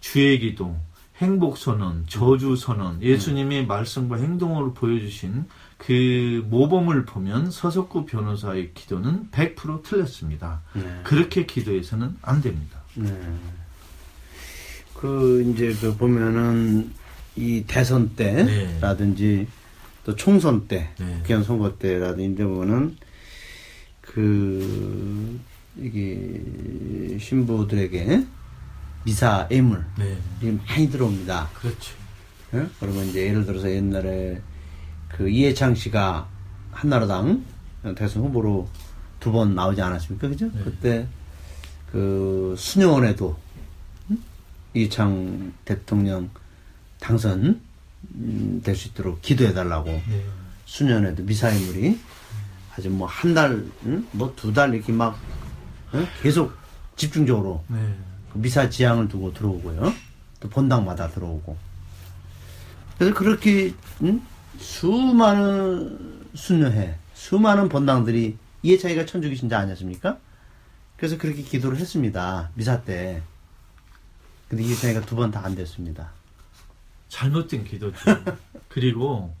주의 0.00 0.38
기도, 0.38 0.76
행복 1.16 1.56
선언, 1.56 2.04
저주 2.06 2.56
선언, 2.56 3.02
예수님의 3.02 3.66
말씀과 3.66 4.16
행동으로 4.16 4.74
보여주신 4.74 5.46
그 5.80 6.46
모범을 6.50 7.06
보면 7.06 7.50
서석구 7.50 8.04
변호사의 8.04 8.74
기도는 8.74 9.30
100% 9.30 9.82
틀렸습니다. 9.82 10.60
네. 10.74 11.00
그렇게 11.04 11.46
기도해서는 11.46 12.16
안 12.20 12.42
됩니다. 12.42 12.82
네. 12.94 13.10
그 14.94 15.42
이제 15.42 15.74
그 15.80 15.96
보면은 15.96 16.92
이 17.34 17.64
대선 17.66 18.14
네. 18.14 18.44
때라든지 18.78 19.46
또 20.04 20.14
총선 20.14 20.68
때, 20.68 20.90
네. 20.98 21.16
국회의원 21.18 21.44
선거 21.44 21.78
때라든지 21.78 22.42
보면은 22.42 22.96
그 24.02 25.40
이게 25.78 27.18
신부들에게 27.18 28.26
미사 29.04 29.48
애물 29.50 29.82
네. 29.98 30.18
이 30.42 30.50
많이 30.50 30.90
들어옵니다. 30.90 31.48
그렇죠. 31.54 31.94
예? 32.52 32.66
그러면 32.78 33.06
이제 33.06 33.28
예를 33.28 33.46
들어서 33.46 33.70
옛날에 33.70 34.42
그 35.16 35.28
이해창 35.28 35.74
씨가 35.74 36.28
한나라당 36.72 37.44
대선 37.96 38.22
후보로 38.24 38.68
두 39.20 39.32
번 39.32 39.54
나오지 39.54 39.82
않았습니까? 39.82 40.28
그죠? 40.28 40.50
네. 40.52 40.62
그때 40.64 41.06
그 41.92 42.54
수녀원에도 42.56 43.36
음? 44.10 44.22
이해창 44.74 45.52
대통령 45.64 46.30
당선 47.00 47.60
음, 48.14 48.60
될 48.64 48.74
수 48.74 48.88
있도록 48.88 49.20
기도해 49.20 49.52
달라고 49.52 49.90
네. 49.90 50.24
수년에도 50.64 51.22
미사일물이 51.24 51.98
아주 52.76 52.88
뭐 52.88 53.06
한 53.08 53.34
달, 53.34 53.62
뭐두 54.12 54.52
달 54.54 54.72
이렇게 54.74 54.92
막 54.92 55.18
어? 55.92 56.06
계속 56.22 56.54
집중적으로 56.96 57.62
네. 57.68 57.76
그 58.32 58.38
미사 58.38 58.70
지향을 58.70 59.08
두고 59.08 59.34
들어오고요. 59.34 59.92
또 60.38 60.48
본당마다 60.48 61.08
들어오고. 61.08 61.56
그래서 62.96 63.14
그렇게 63.14 63.74
음? 64.02 64.22
수많은 64.60 66.26
수녀회, 66.34 66.96
수많은 67.14 67.68
본당들이 67.68 68.36
이해창이가 68.62 69.06
천주교 69.06 69.34
신자 69.34 69.58
아니었습니까? 69.58 70.18
그래서 70.96 71.16
그렇게 71.16 71.42
기도를 71.42 71.78
했습니다. 71.78 72.50
미사 72.54 72.82
때. 72.82 73.22
근데 74.48 74.62
이해창이가 74.64 75.02
두 75.02 75.16
번 75.16 75.30
다 75.30 75.44
안 75.44 75.54
됐습니다. 75.54 76.10
잘못된 77.08 77.64
기도죠. 77.64 77.96
그리고 78.68 79.34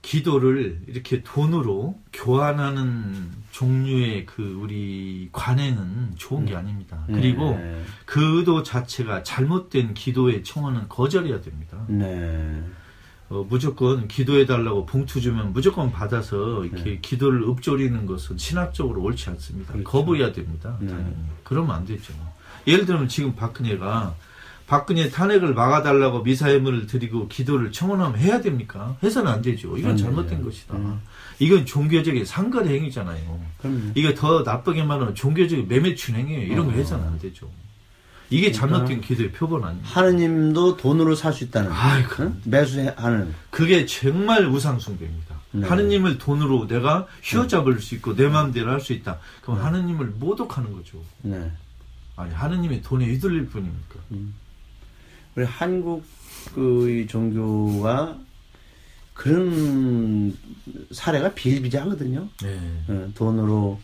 기도를 0.00 0.80
이렇게 0.88 1.22
돈으로 1.22 2.00
교환하는 2.12 3.30
종류의 3.52 4.26
그 4.26 4.58
우리 4.60 5.28
관행은 5.30 6.14
좋은 6.16 6.44
게 6.44 6.56
아닙니다. 6.56 7.04
그리고 7.06 7.50
네. 7.56 7.82
그 8.04 8.38
의도 8.38 8.64
자체가 8.64 9.22
잘못된 9.22 9.94
기도의 9.94 10.42
청원은 10.42 10.88
거절해야 10.88 11.40
됩니다. 11.40 11.84
네. 11.88 12.60
어, 13.32 13.46
무조건 13.48 14.08
기도해달라고 14.08 14.84
봉투 14.84 15.18
주면 15.18 15.54
무조건 15.54 15.90
받아서 15.90 16.66
이렇게 16.66 16.84
네. 16.84 16.98
기도를 17.00 17.48
읊조리는 17.48 18.04
것은 18.04 18.36
신학적으로 18.36 19.00
옳지 19.02 19.30
않습니다. 19.30 19.72
그렇죠. 19.72 19.88
거부해야 19.88 20.32
됩니다. 20.32 20.76
네. 20.80 20.88
당연히. 20.88 21.14
그러면 21.42 21.74
안 21.76 21.86
되죠. 21.86 22.12
예를 22.66 22.84
들면 22.84 23.08
지금 23.08 23.34
박근혜가 23.34 24.14
박근혜 24.66 25.08
탄핵을 25.08 25.54
막아달라고 25.54 26.22
미사회문을 26.22 26.86
드리고 26.86 27.28
기도를 27.28 27.72
청원하면 27.72 28.18
해야 28.18 28.42
됩니까? 28.42 28.96
해서는 29.02 29.32
안 29.32 29.40
되죠. 29.40 29.78
이건 29.78 29.92
안 29.92 29.96
잘못된 29.96 30.38
되죠. 30.38 30.44
것이다. 30.44 30.76
음. 30.76 31.00
이건 31.38 31.64
종교적인 31.64 32.26
상거래 32.26 32.68
행위잖아요. 32.74 33.40
그럼 33.58 33.92
이게 33.94 34.14
더 34.14 34.42
나쁘게 34.42 34.84
말하면 34.84 35.14
종교적인 35.14 35.68
매매춘 35.68 36.16
행위예요. 36.16 36.52
이런 36.52 36.66
거 36.66 36.72
어. 36.72 36.74
해서는 36.74 37.06
안 37.06 37.18
되죠. 37.18 37.48
이게 38.32 38.50
잘못된 38.50 39.02
기도의 39.02 39.30
표본 39.32 39.62
아닙니까? 39.64 39.88
하느님도 39.90 40.76
돈으로 40.78 41.14
살 41.14 41.32
수 41.34 41.44
있다는 41.44 41.70
아이고. 41.70 42.22
응? 42.22 42.40
매수하는 42.44 43.34
그게 43.50 43.84
정말 43.84 44.46
우상숭배입니다. 44.46 45.36
네. 45.52 45.66
하느님을 45.68 46.16
돈으로 46.16 46.66
내가 46.66 47.06
휘어잡을 47.22 47.78
수 47.80 47.94
있고 47.96 48.16
내 48.16 48.26
마음대로 48.28 48.70
할 48.70 48.80
수 48.80 48.94
있다. 48.94 49.18
그럼 49.42 49.60
하느님을 49.62 50.06
모독하는 50.18 50.72
거죠. 50.72 50.98
네. 51.20 51.50
아니 52.16 52.32
하느님이 52.34 52.80
돈에 52.82 53.04
휘둘릴 53.06 53.48
뿐입니까? 53.48 53.96
우리 55.34 55.44
한국 55.44 56.04
그이 56.54 57.06
종교가 57.06 58.16
그런 59.14 60.34
사례가 60.90 61.34
비일비재하거든요. 61.34 62.28
네. 62.42 62.58
어, 62.88 63.10
돈으로 63.14 63.78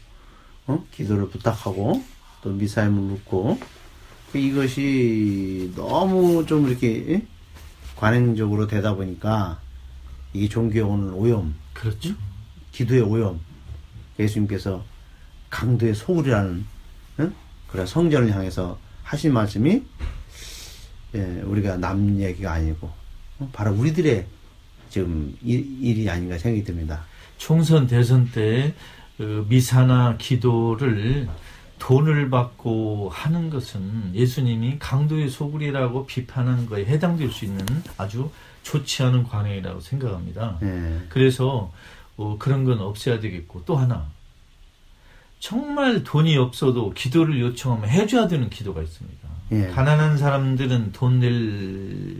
어? 0.66 0.84
기도를 0.92 1.28
부탁하고 1.28 2.02
또 2.42 2.50
미사임을 2.50 2.98
묻고 3.00 3.58
그 3.60 3.66
이것이 4.34 5.72
너무 5.74 6.44
좀 6.46 6.68
이렇게 6.68 7.04
예? 7.08 7.22
관행적으로 7.96 8.66
되다 8.66 8.94
보니까 8.94 9.60
이게 10.32 10.48
종교에 10.48 10.82
오는 10.82 11.12
오염, 11.12 11.54
그렇죠. 11.72 12.14
기도의 12.72 13.00
오염. 13.02 13.40
예수님께서 14.18 14.84
강도의 15.50 15.94
소굴이라는 15.94 16.66
응? 17.20 17.34
그런 17.68 17.86
성전을 17.86 18.34
향해서 18.34 18.78
하신 19.02 19.32
말씀이 19.32 19.82
예, 21.14 21.20
우리가 21.44 21.76
남 21.78 22.20
얘기가 22.20 22.52
아니고 22.52 22.90
어, 23.38 23.48
바로 23.52 23.72
우리들의 23.72 24.26
지금 24.90 25.36
일, 25.42 25.64
일이 25.82 26.08
아닌가 26.10 26.36
생각이 26.36 26.64
듭니다. 26.64 27.04
총선 27.38 27.86
대선 27.86 28.30
때 28.30 28.74
어, 29.18 29.44
미사나 29.48 30.16
기도를 30.18 31.28
돈을 31.78 32.30
받고 32.30 33.10
하는 33.12 33.50
것은 33.50 34.12
예수님이 34.14 34.78
강도의 34.78 35.28
소굴이라고 35.30 36.06
비판한 36.06 36.66
거에 36.66 36.84
해당될 36.84 37.30
수 37.30 37.44
있는 37.44 37.64
아주 37.96 38.30
좋지 38.62 39.02
않은 39.04 39.24
관행이라고 39.24 39.80
생각합니다. 39.80 40.58
예, 40.62 41.00
그래서 41.08 41.72
어, 42.16 42.36
그런 42.38 42.64
건 42.64 42.80
없애야 42.80 43.20
되겠고 43.20 43.64
또 43.64 43.76
하나 43.76 44.06
정말 45.40 46.02
돈이 46.02 46.36
없어도 46.36 46.90
기도를 46.90 47.40
요청하면 47.40 47.88
해줘야 47.88 48.26
되는 48.26 48.50
기도가 48.50 48.82
있습니다. 48.82 49.28
예. 49.52 49.68
가난한 49.68 50.18
사람들은 50.18 50.92
돈 50.92 51.20
낼 51.20 52.16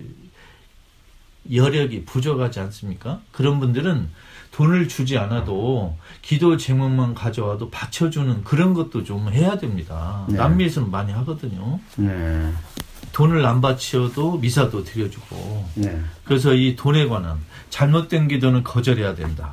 여력이 1.53 2.05
부족하지 2.05 2.61
않습니까? 2.61 3.21
그런 3.33 3.61
분들은 3.61 4.09
돈을 4.53 4.89
주지 4.89 5.17
않아도 5.19 5.97
기도 6.23 6.57
제목만 6.57 7.15
가져와도 7.15 7.71
받쳐주는 7.71 8.45
그런 8.45 8.75
것도 8.75 9.05
좀 9.05 9.33
해야 9.33 9.57
됩니다. 9.59 10.25
네. 10.29 10.37
남미에서는 10.37 10.91
많이 10.91 11.13
하거든요. 11.13 11.79
네, 11.97 12.53
돈을 13.13 13.45
안 13.47 13.61
바쳐도 13.61 14.39
미사도 14.39 14.85
드려주고 14.85 15.69
네, 15.77 16.01
그래서 16.25 16.55
이 16.55 16.75
돈에 16.77 17.07
관한 17.07 17.39
잘못된 17.71 18.29
기도는 18.29 18.65
거절해야 18.65 19.15
된다. 19.15 19.53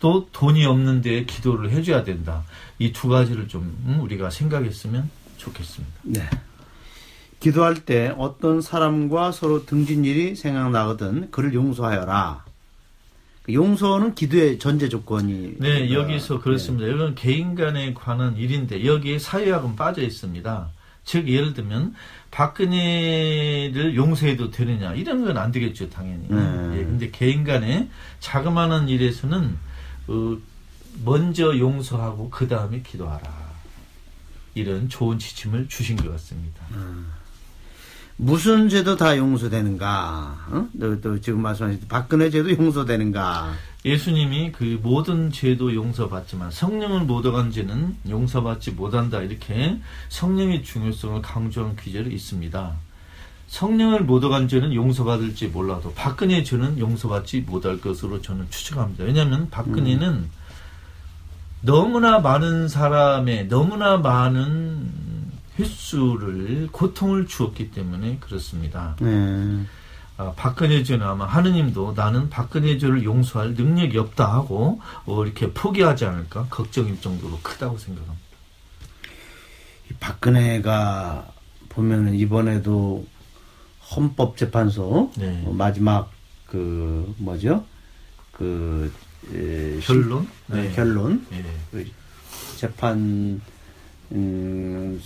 또 0.00 0.28
돈이 0.32 0.66
없는데 0.66 1.24
기도를 1.24 1.70
해줘야 1.70 2.04
된다. 2.04 2.42
이 2.78 2.92
두 2.92 3.08
가지를 3.08 3.48
좀 3.48 3.62
음, 3.86 4.00
우리가 4.00 4.28
생각했으면 4.28 5.08
좋겠습니다. 5.38 5.94
네. 6.02 6.28
기도할 7.40 7.84
때 7.84 8.14
어떤 8.18 8.60
사람과 8.60 9.30
서로 9.32 9.66
등진 9.66 10.04
일이 10.04 10.34
생각나거든 10.34 11.30
그를 11.30 11.54
용서하여라. 11.54 12.44
그 13.42 13.54
용서는 13.54 14.14
기도의 14.14 14.58
전제 14.58 14.88
조건이. 14.88 15.54
네, 15.58 15.82
어, 15.88 16.00
여기서 16.00 16.40
그렇습니다. 16.40 16.88
이건 16.88 17.14
개인 17.14 17.54
간에 17.54 17.94
관한 17.94 18.36
일인데 18.36 18.84
여기에 18.84 19.18
사회학은 19.20 19.76
빠져 19.76 20.02
있습니다. 20.02 20.70
즉 21.04 21.28
예를 21.28 21.54
들면 21.54 21.94
박근혜를 22.32 23.94
용서해도 23.94 24.50
되느냐 24.50 24.92
이런 24.94 25.24
건 25.24 25.36
안 25.36 25.52
되겠죠 25.52 25.88
당연히. 25.90 26.26
네. 26.28 26.78
예, 26.78 26.84
근데 26.84 27.10
개인 27.12 27.44
간에 27.44 27.88
자그마한 28.18 28.88
일에서는 28.88 29.56
어, 30.08 30.36
먼저 31.04 31.56
용서하고 31.56 32.30
그 32.30 32.48
다음에 32.48 32.82
기도하라. 32.82 33.46
이런 34.54 34.88
좋은 34.88 35.18
지침을 35.20 35.68
주신 35.68 35.96
것 35.96 36.10
같습니다. 36.12 36.62
무슨 38.18 38.68
죄도 38.68 38.96
다 38.96 39.16
용서되는가? 39.16 40.46
어? 40.50 40.68
또, 40.80 41.00
또 41.00 41.20
지금 41.20 41.42
말씀하신 41.42 41.82
박근혜 41.88 42.30
죄도 42.30 42.50
용서되는가? 42.50 43.52
예수님이 43.84 44.52
그 44.52 44.80
모든 44.82 45.30
죄도 45.30 45.74
용서받지만 45.74 46.50
성령을 46.50 47.02
모독한 47.02 47.52
죄는 47.52 47.96
용서받지 48.08 48.72
못한다 48.72 49.20
이렇게 49.20 49.78
성령의 50.08 50.64
중요성을 50.64 51.22
강조한 51.22 51.76
귀절이 51.76 52.12
있습니다. 52.14 52.74
성령을 53.48 54.00
모독한 54.00 54.48
죄는 54.48 54.74
용서받을지 54.74 55.48
몰라도 55.48 55.92
박근혜 55.94 56.42
죄는 56.42 56.78
용서받지 56.78 57.42
못할 57.42 57.80
것으로 57.80 58.20
저는 58.22 58.46
추측합니다. 58.50 59.04
왜냐하면 59.04 59.48
박근혜는 59.50 60.28
너무나 61.60 62.18
많은 62.18 62.68
사람의 62.68 63.48
너무나 63.48 63.98
많은 63.98 65.15
횟수를 65.58 66.68
고통을 66.72 67.26
주었기 67.26 67.70
때문에 67.70 68.18
그렇습니다. 68.20 68.96
네. 69.00 69.64
아, 70.18 70.32
박근혜 70.34 70.82
주는 70.82 71.06
아마 71.06 71.26
하느님도 71.26 71.92
나는 71.94 72.30
박근혜 72.30 72.78
주를 72.78 73.04
용서할 73.04 73.54
능력이 73.54 73.98
없다 73.98 74.32
하고 74.32 74.80
어, 75.04 75.24
이렇게 75.24 75.52
포기하지 75.52 76.06
않을까 76.06 76.46
걱정일 76.48 77.00
정도로 77.00 77.38
크다고 77.42 77.76
생각합니다. 77.76 78.26
이 79.90 79.94
박근혜가 80.00 81.32
보면은 81.68 82.14
이번에도 82.14 83.06
헌법재판소 83.94 85.12
네. 85.16 85.42
어, 85.46 85.52
마지막 85.52 86.10
그 86.46 87.14
뭐죠 87.18 87.64
그 88.32 88.92
에, 89.32 89.78
결론? 89.80 90.28
네, 90.46 90.62
네. 90.62 90.72
결론 90.72 91.26
예. 91.32 91.44
그 91.70 91.86
재판 92.56 93.40
음, 94.12 95.00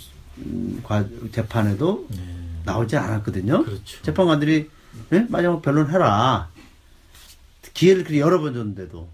재판에도 1.31 2.07
네. 2.09 2.17
나오지 2.65 2.97
않았거든요. 2.97 3.63
그렇죠. 3.63 4.01
재판관들이 4.03 4.69
예? 5.13 5.25
마지막 5.29 5.61
변론해라 5.61 6.49
기회를 7.73 8.03
그렇게 8.03 8.19
여러 8.19 8.39
번 8.39 8.53
줬는데도 8.53 9.09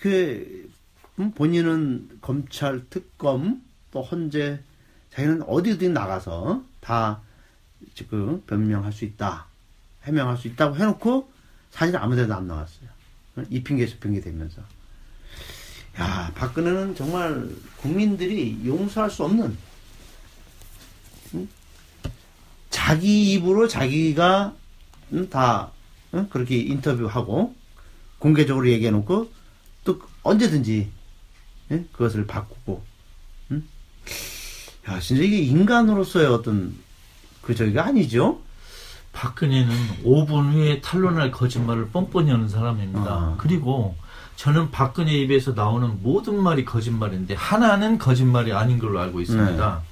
그 0.00 0.70
음, 1.18 1.32
본인은 1.32 2.18
검찰 2.20 2.84
특검 2.90 3.62
또 3.90 4.02
헌재 4.02 4.60
자기는 5.10 5.42
어디든 5.42 5.92
나가서 5.92 6.62
다 6.80 7.20
지금 7.94 8.42
변명할 8.42 8.92
수 8.92 9.04
있다 9.04 9.46
해명할 10.04 10.36
수 10.36 10.48
있다고 10.48 10.76
해놓고 10.76 11.30
사실 11.70 11.96
아무 11.96 12.16
데도 12.16 12.34
안 12.34 12.46
나왔어요. 12.46 12.88
이 13.50 13.62
핑계 13.62 13.86
저 13.86 13.98
핑계 13.98 14.20
대면서 14.20 14.62
야 15.98 16.30
박근혜는 16.34 16.94
정말 16.94 17.48
국민들이 17.78 18.58
용서할 18.64 19.10
수 19.10 19.24
없는 19.24 19.56
음? 21.34 21.48
자기 22.70 23.32
입으로 23.32 23.66
자기가 23.66 24.54
음, 25.12 25.30
다 25.30 25.70
음, 26.12 26.28
그렇게 26.28 26.58
인터뷰하고 26.58 27.54
공개적으로 28.18 28.68
얘기해 28.68 28.90
놓고 28.90 29.30
또 29.84 30.00
언제든지 30.22 30.90
예? 31.70 31.84
그것을 31.92 32.26
바꾸고 32.26 32.82
음? 33.52 33.68
야 34.88 35.00
진짜 35.00 35.22
이게 35.22 35.38
인간으로서의 35.38 36.26
어떤 36.26 36.74
그 37.40 37.54
저기가 37.54 37.86
아니죠. 37.86 38.40
박근혜는 39.12 39.74
5분 40.04 40.52
후에 40.52 40.80
탄론할 40.82 41.30
거짓말을 41.30 41.88
뻔뻔히 41.88 42.30
하는 42.30 42.48
사람입니다. 42.48 43.10
아. 43.10 43.36
그리고 43.38 43.96
저는 44.36 44.70
박근혜 44.70 45.12
입에서 45.12 45.52
나오는 45.52 46.00
모든 46.02 46.42
말이 46.42 46.64
거짓말인데 46.64 47.34
하나는 47.34 47.98
거짓말이 47.98 48.52
아닌 48.52 48.78
걸로 48.78 49.00
알고 49.00 49.20
있습니다. 49.20 49.82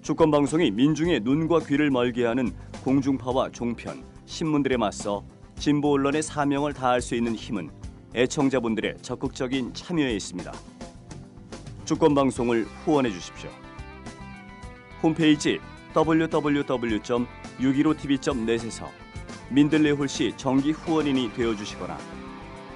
주권 0.00 0.30
방송이 0.30 0.70
민중의 0.70 1.20
눈과 1.20 1.58
귀를 1.60 1.90
멀게 1.90 2.24
하는 2.24 2.52
공중파와 2.82 3.50
종편, 3.50 4.02
신문들에 4.26 4.76
맞서 4.78 5.22
진보 5.58 5.92
언론의 5.92 6.22
사명을 6.22 6.72
다할 6.72 7.02
수 7.02 7.14
있는 7.14 7.34
힘은 7.36 7.70
애청자분들의 8.14 8.96
적극적인 9.02 9.74
참여에 9.74 10.16
있습니다. 10.16 10.50
주권 11.84 12.14
방송을 12.14 12.64
후원해 12.84 13.10
주십시오. 13.10 13.50
홈페이지 15.02 15.60
www.615tv.net에서 15.94 18.90
민들레 19.50 19.90
홀씨 19.90 20.32
정기 20.36 20.70
후원인이 20.72 21.34
되어 21.34 21.54
주시거나 21.54 21.98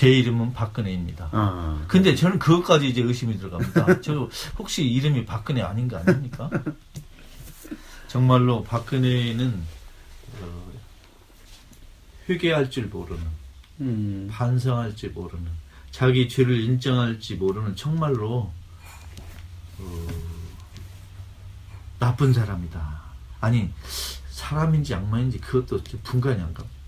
제 0.00 0.08
이름은 0.08 0.54
박근혜입니다. 0.54 1.28
아, 1.30 1.84
근데 1.86 2.14
저는 2.14 2.38
그것까지 2.38 2.88
이제 2.88 3.02
의심이 3.02 3.36
들어갑니다. 3.36 4.00
저 4.00 4.30
혹시 4.58 4.82
이름이 4.82 5.26
박근혜 5.26 5.60
아닌 5.60 5.88
거 5.88 5.98
아닙니까? 5.98 6.48
정말로 8.08 8.64
박근혜는 8.64 9.62
어, 10.40 10.72
회개할 12.30 12.70
줄 12.70 12.86
모르는, 12.86 13.22
음, 13.82 14.28
반성할 14.32 14.96
줄 14.96 15.10
모르는, 15.10 15.46
자기 15.90 16.30
죄를 16.30 16.58
인정할지 16.58 17.34
모르는 17.34 17.76
정말로 17.76 18.50
어, 19.80 20.08
나쁜 21.98 22.32
사람이다. 22.32 23.02
아니 23.42 23.70
사람인지 24.30 24.94
악마인지 24.94 25.40
그것도 25.40 25.84
좀 25.84 26.00
분간이 26.02 26.40
안 26.40 26.54
갑니다. 26.54 26.79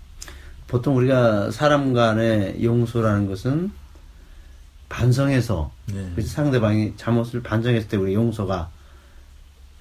보통 0.73 0.97
우리가 0.97 1.51
사람 1.51 1.93
간의 1.93 2.63
용서라는 2.63 3.27
것은 3.27 3.71
반성해서 4.89 5.71
네. 5.93 6.11
그 6.15 6.23
상대방이 6.23 6.97
잘못을 6.97 7.43
반성했을 7.43 7.87
때 7.89 7.95
우리 7.95 8.15
용서가 8.15 8.71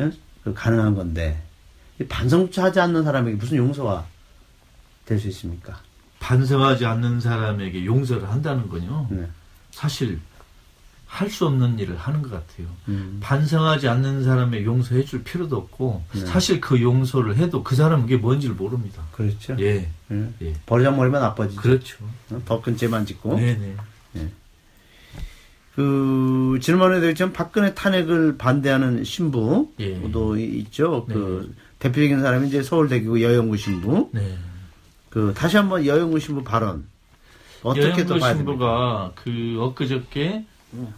예? 0.00 0.10
그 0.44 0.52
가능한 0.52 0.94
건데 0.94 1.42
이 1.98 2.04
반성조차 2.04 2.64
하지 2.64 2.80
않는 2.80 3.04
사람에게 3.04 3.36
무슨 3.38 3.56
용서가 3.56 4.06
될 5.06 5.18
수 5.18 5.28
있습니까? 5.28 5.80
반성하지 6.20 6.84
않는 6.84 7.22
사람에게 7.22 7.86
용서를 7.86 8.28
한다는 8.28 8.68
건요. 8.68 9.06
네. 9.08 9.26
사실 9.70 10.20
할 11.12 11.28
수 11.28 11.46
없는 11.46 11.78
일을 11.78 11.98
하는 11.98 12.22
것 12.22 12.30
같아요. 12.30 12.66
음, 12.88 13.18
반성하지 13.20 13.86
않는 13.86 14.24
사람에 14.24 14.64
용서해 14.64 15.04
줄 15.04 15.22
필요도 15.22 15.54
없고 15.58 16.02
네. 16.14 16.20
사실 16.24 16.58
그 16.58 16.80
용서를 16.80 17.36
해도 17.36 17.62
그 17.62 17.76
사람은 17.76 18.04
그게 18.06 18.16
뭔지를 18.16 18.54
모릅니다. 18.54 19.02
그렇죠. 19.12 19.54
예, 19.60 19.90
예. 20.10 20.28
예. 20.40 20.54
버리장머리만 20.64 21.20
나빠지죠. 21.20 21.60
그렇죠. 21.60 21.98
더 22.46 22.62
큰 22.62 22.78
죄만 22.78 23.04
짓고. 23.04 23.36
네네. 23.38 23.76
그 25.74 26.58
지난번에도 26.62 27.10
있지만 27.10 27.34
박근혜 27.34 27.74
탄핵을 27.74 28.38
반대하는 28.38 29.04
신부도 29.04 29.70
예. 29.80 29.98
있죠. 30.58 31.04
그 31.06 31.46
네. 31.54 31.62
대표적인 31.78 32.20
사람이 32.22 32.48
이제 32.48 32.62
서울대교구 32.62 33.22
여영구 33.22 33.58
신부. 33.58 34.08
네. 34.12 34.38
그 35.10 35.34
다시 35.36 35.58
한번 35.58 35.84
여영구 35.84 36.18
신부 36.20 36.42
발언 36.42 36.86
어떻게 37.62 38.04
또 38.06 38.14
여영구 38.14 38.18
봐야 38.18 38.32
됩니까? 38.34 38.50
신부가 38.52 39.12
그 39.14 39.56
엊그저께 39.60 40.46
음. 40.72 40.94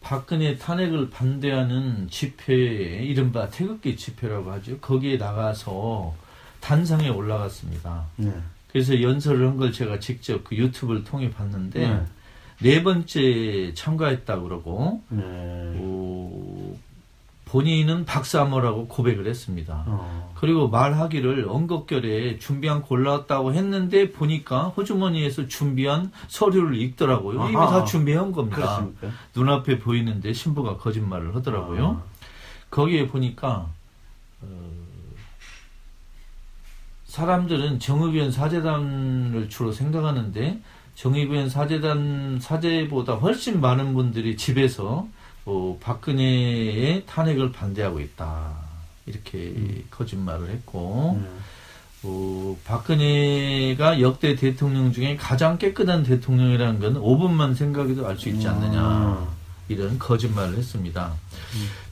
박근혜 0.00 0.56
탄핵을 0.56 1.10
반대하는 1.10 2.08
집회에 2.10 3.02
이른바 3.04 3.48
태극기 3.50 3.96
집회라고 3.96 4.50
하죠. 4.52 4.78
거기에 4.78 5.16
나가서 5.18 6.14
단상에 6.60 7.08
올라갔습니다. 7.08 8.04
네. 8.16 8.32
그래서 8.72 9.00
연설을 9.02 9.46
한 9.48 9.56
걸 9.58 9.72
제가 9.72 9.98
직접 10.00 10.42
그 10.44 10.56
유튜브를 10.56 11.04
통해 11.04 11.30
봤는데 11.30 11.88
네. 11.88 12.02
네 12.62 12.82
번째 12.82 13.72
참가했다 13.74 14.40
그러고 14.40 15.02
네. 15.08 15.20
어, 15.24 16.76
본인은 17.50 18.04
박사모라고 18.04 18.86
고백을 18.86 19.26
했습니다. 19.26 19.82
어. 19.88 20.32
그리고 20.36 20.68
말하기를 20.68 21.46
언급결에 21.48 22.38
준비한 22.38 22.80
골라왔다고 22.80 23.54
했는데 23.54 24.12
보니까 24.12 24.68
호주머니에서 24.68 25.48
준비한 25.48 26.12
서류를 26.28 26.76
읽더라고요. 26.80 27.48
이미 27.48 27.56
아하. 27.56 27.80
다 27.80 27.84
준비해온 27.84 28.30
겁니다. 28.30 28.56
그렇습니까? 28.56 29.08
눈앞에 29.34 29.80
보이는데 29.80 30.32
신부가 30.32 30.76
거짓말을 30.76 31.34
하더라고요. 31.34 32.00
아. 32.00 32.10
거기에 32.70 33.08
보니까 33.08 33.66
어, 34.42 34.70
사람들은 37.06 37.80
정의변 37.80 38.30
사재단을 38.30 39.48
주로 39.48 39.72
생각하는데 39.72 40.60
정의변 40.94 41.48
사재단 41.48 42.38
사재보다 42.40 43.14
훨씬 43.14 43.60
많은 43.60 43.92
분들이 43.94 44.36
집에서 44.36 45.08
어, 45.50 45.76
박근혜의 45.80 47.06
탄핵을 47.06 47.50
반대하고 47.50 47.98
있다 47.98 48.52
이렇게 49.06 49.82
거짓말을 49.90 50.48
했고 50.50 51.18
네. 51.20 51.28
어, 52.04 52.56
박근혜가 52.64 54.00
역대 54.00 54.36
대통령 54.36 54.92
중에 54.92 55.16
가장 55.16 55.58
깨끗한 55.58 56.04
대통령이라는 56.04 56.78
건 56.78 57.02
5분만 57.02 57.56
생각해도 57.56 58.06
알 58.06 58.16
수 58.16 58.28
있지 58.28 58.46
않느냐 58.46 58.80
아. 58.80 59.28
이런 59.68 59.98
거짓말을 59.98 60.56
했습니다. 60.56 61.12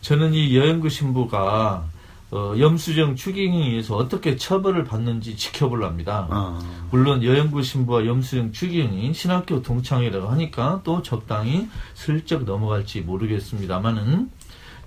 저는 0.03 0.35
이 0.35 0.57
여영구 0.57 0.89
신부가 0.89 1.85
어, 2.31 2.55
염수정 2.59 3.17
추기경에 3.17 3.69
의해서 3.69 3.97
어떻게 3.97 4.37
처벌을 4.37 4.85
받는지 4.85 5.37
지켜보랍니다. 5.37 6.27
아. 6.31 6.61
물론 6.91 7.25
여영구 7.25 7.63
신부와 7.63 8.05
염수정 8.05 8.53
추기경이 8.53 9.15
신학교 9.15 9.63
동창이라고 9.63 10.29
하니까 10.29 10.83
또 10.85 11.03
적당히 11.03 11.69
슬쩍 11.95 12.45
넘어갈지 12.45 13.01
모르겠습니다만은 13.01 14.31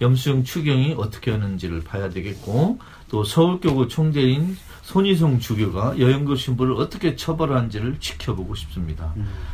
염수형 0.01 0.43
추경이 0.43 0.95
어떻게 0.97 1.32
하는지를 1.32 1.84
봐야 1.84 2.10
되겠고 2.10 2.80
또 3.10 3.23
서울교구 3.23 3.88
총재인 3.88 4.58
손희성 4.82 5.39
주교가 5.39 5.99
여영구 5.99 6.36
신부를 6.36 6.73
어떻게 6.73 7.15
처벌하는지를 7.15 7.99
지켜보고 7.99 8.56
싶습니다. 8.56 9.13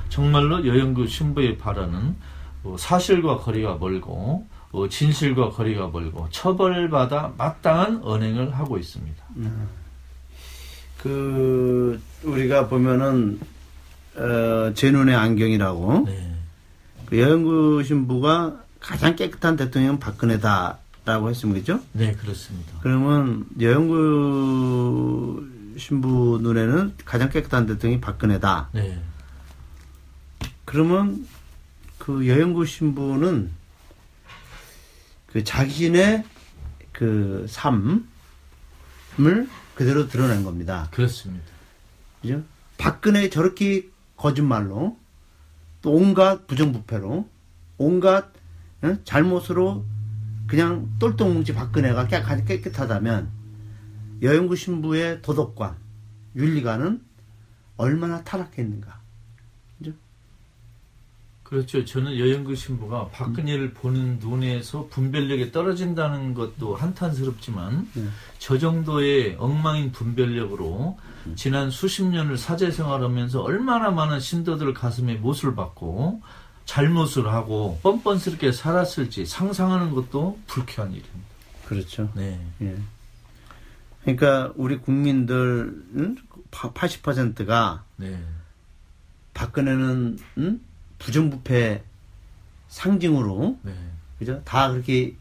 정말로 0.10 0.65
여영구 0.65 1.08
신부의 1.08 1.58
발언은 1.58 2.15
어, 2.63 2.76
사실과 2.80 3.38
거리가 3.38 3.76
멀고 3.76 4.47
어, 4.50 4.57
진실과 4.90 5.50
거리가 5.50 5.88
멀고 5.88 6.28
처벌받아 6.30 7.34
마땅한 7.38 8.02
언행을 8.04 8.56
하고 8.56 8.78
있습니다. 8.78 9.24
그 10.98 12.02
우리가 12.24 12.68
보면은 12.68 13.40
어, 14.16 14.74
제 14.74 14.92
눈의 14.92 15.16
안경이라고 15.16 16.04
네. 16.08 16.34
그 17.06 17.20
여영구 17.20 17.84
신부가 17.84 18.63
가장 18.80 19.16
깨끗한 19.16 19.56
대통령은 19.56 20.00
박근혜다라고 20.00 21.30
했으면 21.30 21.56
그죠? 21.56 21.80
네, 21.94 22.13
그렇습니다. 22.13 22.74
그러면 22.82 23.46
여영구 23.60 25.46
신부 25.78 26.40
눈에는 26.42 26.96
가장 27.06 27.30
깨끗한 27.30 27.68
대통령이 27.68 28.02
박근혜다. 28.02 28.70
네. 28.74 29.00
그러면 30.66 31.26
그 31.98 32.28
여영구 32.28 32.66
신부는 32.66 33.52
그 35.38 35.43
자신의 35.43 36.23
그 36.91 37.45
삶을 37.47 38.08
그대로 39.76 40.08
드러낸 40.08 40.43
겁니다. 40.43 40.88
그렇습니다. 40.89 41.45
그죠? 42.23 42.41
박근혜 42.80 43.30
저렇게 43.30 43.88
거짓말로 44.15 44.97
또 45.84 45.91
온갖 45.93 46.47
부정부패로 46.47 47.30
온갖 47.78 48.32
어? 48.82 48.97
잘못으로 49.04 49.86
그냥 50.47 50.89
똘똘뭉치 50.97 51.54
박근혜가 51.54 52.08
깨- 52.08 52.43
깨끗하다면 52.43 53.30
여영구 54.23 54.56
신부의 54.56 55.21
도덕관, 55.21 55.76
윤리관은 56.36 57.00
얼마나 57.76 58.23
타락했는가. 58.23 59.00
그렇죠. 61.47 61.86
저는 61.86 62.19
여영구 62.19 62.55
신부가 62.55 63.07
박근혜를 63.07 63.73
보는 63.73 64.19
눈에서 64.19 64.88
분별력이 64.89 65.53
떨어진다는 65.53 66.33
것도 66.33 66.75
한탄스럽지만 66.75 67.89
네. 67.93 68.03
저 68.38 68.57
정도의 68.57 69.38
엉망인 69.39 69.93
분별력으로 69.93 70.99
지난 71.36 71.69
수십 71.69 72.03
년을 72.03 72.38
사제 72.38 72.69
생활하면서 72.69 73.41
얼마나 73.41 73.91
많은 73.91 74.19
신도들 74.19 74.73
가슴에 74.73 75.15
못을 75.15 75.55
받고 75.55 76.21
잘못을 76.65 77.29
하고 77.29 77.79
뻔뻔스럽게 77.81 78.51
살았을지 78.51 79.25
상상하는 79.25 79.91
것도 79.91 80.38
불쾌한 80.47 80.91
일입니다. 80.91 81.27
그렇죠. 81.65 82.12
네. 82.13 82.41
예. 82.62 82.75
그러니까 84.01 84.51
우리 84.57 84.79
국민들 84.79 85.81
80%가 86.51 87.86
네. 87.95 88.21
박근혜는 89.33 90.17
응? 90.39 90.60
부정부패 90.99 91.83
상징으로 92.67 93.57
네. 93.63 93.73
그죠? 94.19 94.41
다 94.43 94.69
그렇게 94.71 95.15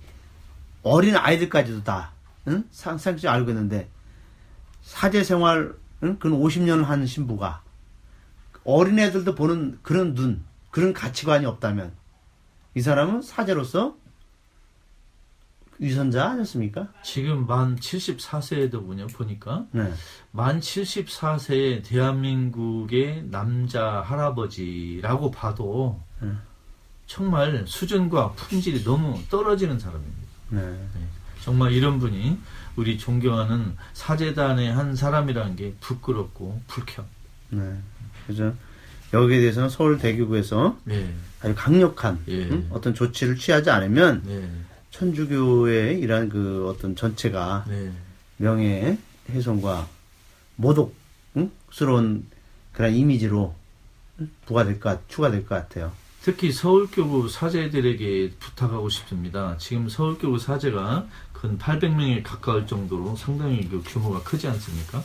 어린 0.82 1.16
아이들까지도 1.16 1.84
다 1.84 2.12
응? 2.48 2.64
상- 2.70 2.98
상식 2.98 3.28
알고 3.28 3.50
있는데 3.50 3.88
사제 4.82 5.22
생활 5.24 5.74
응? 6.02 6.18
그는 6.18 6.38
50년을 6.38 6.84
한 6.84 7.06
신부가 7.06 7.62
어린 8.64 8.98
애들도 8.98 9.34
보는 9.34 9.78
그런 9.82 10.14
눈 10.14 10.44
그런 10.70 10.92
가치관이 10.92 11.46
없다면 11.46 11.92
이 12.74 12.80
사람은 12.80 13.22
사제로서 13.22 13.96
유선자 15.80 16.30
아니었습니까? 16.30 16.88
지금 17.02 17.46
만 17.46 17.76
74세더군요, 17.76 19.12
보니까. 19.12 19.66
네. 19.72 19.92
만 20.32 20.60
74세의 20.60 21.84
대한민국의 21.84 23.26
남자 23.30 24.00
할아버지라고 24.00 25.30
봐도 25.30 26.00
음. 26.22 26.40
정말 27.06 27.64
수준과 27.66 28.32
품질이 28.32 28.84
너무 28.84 29.20
떨어지는 29.30 29.78
사람입니다. 29.78 30.26
네. 30.50 30.88
정말 31.42 31.72
이런 31.72 31.98
분이 31.98 32.38
우리 32.74 32.98
존경하는 32.98 33.76
사제단의 33.92 34.72
한 34.72 34.96
사람이라는 34.96 35.56
게 35.56 35.74
부끄럽고 35.80 36.60
불쾌합니다. 36.66 37.16
네. 37.50 37.78
그죠? 38.26 38.54
여기에 39.12 39.40
대해서는 39.40 39.68
서울 39.68 39.98
대교구에서 39.98 40.76
네, 40.84 41.08
아주 41.40 41.54
강력한 41.54 42.18
예. 42.28 42.48
응? 42.50 42.66
어떤 42.70 42.92
조치를 42.92 43.36
취하지 43.36 43.70
않으면 43.70 44.22
네, 44.26 44.50
천주교의 44.90 45.98
이러한 46.00 46.28
그 46.28 46.68
어떤 46.68 46.96
전체가 46.96 47.64
네, 47.68 47.92
명예 48.38 48.98
훼손과 49.30 49.88
모독스러운 50.56 52.26
그런 52.72 52.94
이미지로 52.94 53.54
부과될 54.46 54.80
것, 54.80 55.08
추가될 55.08 55.46
것 55.46 55.54
같아요. 55.54 55.92
특히 56.22 56.50
서울교구 56.50 57.28
사제들에게 57.28 58.32
부탁하고 58.40 58.88
싶습니다. 58.88 59.56
지금 59.58 59.88
서울교구 59.88 60.38
사제가 60.38 61.06
근 61.32 61.58
800명에 61.58 62.22
가까울 62.24 62.66
정도로 62.66 63.14
상당히 63.16 63.68
그 63.68 63.82
규모가 63.84 64.22
크지 64.22 64.48
않습니까? 64.48 65.04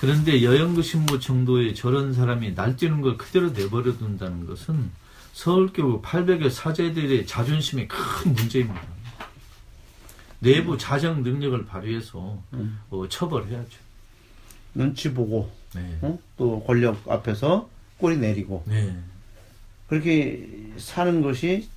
그런데 0.00 0.42
여영구 0.42 0.82
신부 0.82 1.20
정도의 1.20 1.76
저런 1.76 2.12
사람이 2.12 2.54
날뛰는 2.54 3.02
걸 3.02 3.16
그대로 3.16 3.50
내버려 3.50 3.96
둔다는 3.96 4.46
것은 4.46 4.90
서울교구 5.32 6.02
800여 6.02 6.50
사제들의 6.50 7.26
자존심에 7.26 7.86
큰 7.86 8.32
문제입니다. 8.34 8.82
내부 10.40 10.76
자정 10.76 11.22
능력을 11.22 11.66
발휘해서 11.66 12.42
음. 12.54 12.80
어, 12.90 13.08
처벌해야죠. 13.08 13.78
눈치 14.74 15.12
보고 15.12 15.50
네. 15.74 15.98
어? 16.02 16.18
또 16.36 16.62
권력 16.64 17.08
앞에서 17.08 17.68
꼬리 17.98 18.16
내리고 18.16 18.64
네. 18.66 18.96
그렇게 19.88 20.48
사는 20.78 21.22
것이 21.22 21.68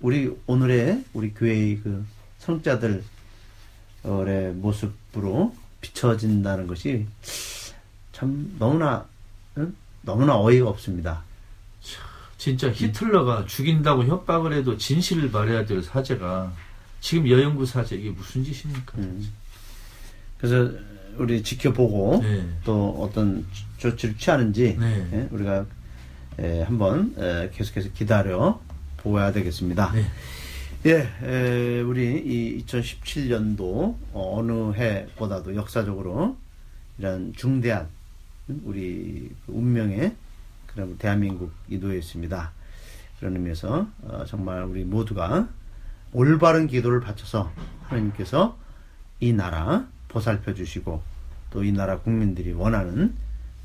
우리 0.00 0.30
오늘의 0.46 1.04
우리 1.14 1.32
교회의 1.32 1.80
그 1.82 2.04
성자들의 2.38 3.02
모습으로 4.54 5.54
비춰진다는 5.80 6.66
것이 6.66 7.06
참 8.12 8.54
너무나 8.58 9.06
응? 9.56 9.74
너무나 10.02 10.38
어이가 10.38 10.68
없습니다. 10.68 11.24
진짜 12.38 12.70
히틀러가 12.70 13.46
죽인다고 13.46 14.04
협박을 14.04 14.52
해도 14.52 14.78
진실을 14.78 15.30
말해야 15.30 15.66
될 15.66 15.82
사제가 15.82 16.52
지금 17.00 17.28
여영구 17.28 17.66
사제 17.66 17.96
이게 17.96 18.10
무슨 18.10 18.44
짓입니까? 18.44 18.98
음. 18.98 19.28
그래서 20.38 20.72
우리 21.16 21.42
지켜보고 21.42 22.20
네. 22.22 22.48
또 22.64 22.96
어떤 23.00 23.44
조치를 23.78 24.16
취하는지 24.16 24.76
네. 24.78 25.08
예, 25.12 25.28
우리가 25.32 25.66
예, 26.40 26.62
한번 26.62 27.14
예, 27.18 27.50
계속해서 27.52 27.90
기다려 27.92 28.60
보아야 28.98 29.32
되겠습니다. 29.32 29.92
네. 29.92 30.06
예, 30.86 31.08
에, 31.24 31.80
우리 31.80 32.18
이 32.18 32.64
2017년도 32.64 33.96
어느 34.12 34.72
해보다도 34.74 35.56
역사적으로 35.56 36.36
이런 36.98 37.32
중대한 37.36 37.88
음, 38.48 38.60
우리 38.64 39.28
그 39.44 39.52
운명의 39.52 40.14
대한민국이 40.98 41.78
놓여 41.80 41.96
있습니다. 41.96 42.52
그런 43.18 43.34
의미에서 43.34 43.88
어, 44.02 44.24
정말 44.28 44.62
우리 44.64 44.84
모두가 44.84 45.48
올바른 46.12 46.66
기도를 46.66 47.00
바쳐서 47.00 47.52
하나님께서 47.82 48.56
이 49.20 49.32
나라 49.32 49.86
보살펴 50.08 50.54
주시고 50.54 51.02
또 51.50 51.64
이 51.64 51.72
나라 51.72 51.98
국민들이 51.98 52.52
원하는 52.52 53.14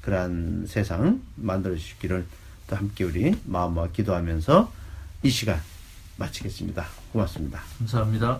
그러한 0.01 0.65
세상 0.67 1.21
만들어 1.35 1.75
주시기를 1.75 2.25
또 2.67 2.75
함께 2.75 3.03
우리 3.03 3.39
마음과 3.45 3.89
기도하면서 3.91 4.71
이 5.23 5.29
시간 5.29 5.59
마치겠습니다. 6.17 6.85
고맙습니다. 7.11 7.61
감사합니다. 7.79 8.39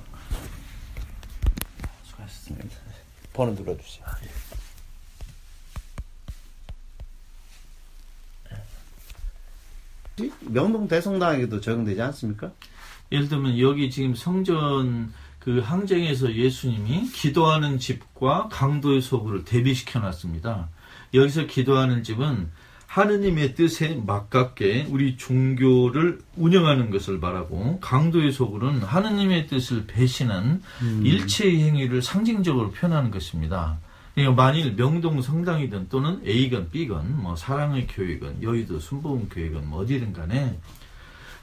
수고하셨습니다. 2.04 2.68
번호 3.34 3.54
눌러주세요. 3.54 4.06
명동 10.42 10.88
대성당에도 10.88 11.60
적용되지 11.60 12.02
않습니까? 12.02 12.52
예를 13.12 13.28
들면 13.30 13.60
여기 13.60 13.90
지금 13.90 14.16
성전 14.16 15.12
그 15.40 15.60
항쟁에서 15.60 16.34
예수님이 16.34 17.10
기도하는 17.12 17.78
집과 17.78 18.48
강도의 18.50 19.02
소굴을 19.02 19.44
대비시켜 19.44 20.00
놨습니다. 20.00 20.70
여기서 21.14 21.48
기도하는 21.48 22.04
집은 22.04 22.50
하느님의 22.88 23.56
뜻에 23.56 24.00
맞깝게 24.06 24.88
우리 24.90 25.18
종교를 25.18 26.20
운영하는 26.38 26.92
것을 26.92 27.18
말하고 27.18 27.80
강도의 27.80 28.32
소굴은 28.32 28.84
하느님의 28.84 29.48
뜻을 29.48 29.86
배신한 29.88 30.62
일체의 31.04 31.64
행위를 31.64 32.04
상징적으로 32.04 32.72
표현하는 32.72 33.10
것입니다. 33.10 33.80
그러니까 34.16 34.44
만일 34.44 34.76
명동 34.76 35.22
성당이든 35.22 35.90
또는 35.90 36.22
A건 36.26 36.70
B건 36.70 37.22
뭐 37.22 37.36
사랑의 37.36 37.88
교회건 37.88 38.44
여의도 38.44 38.80
순복음 38.80 39.30
교회건 39.30 39.68
뭐 39.68 39.82
어디든 39.82 40.14
간에 40.14 40.60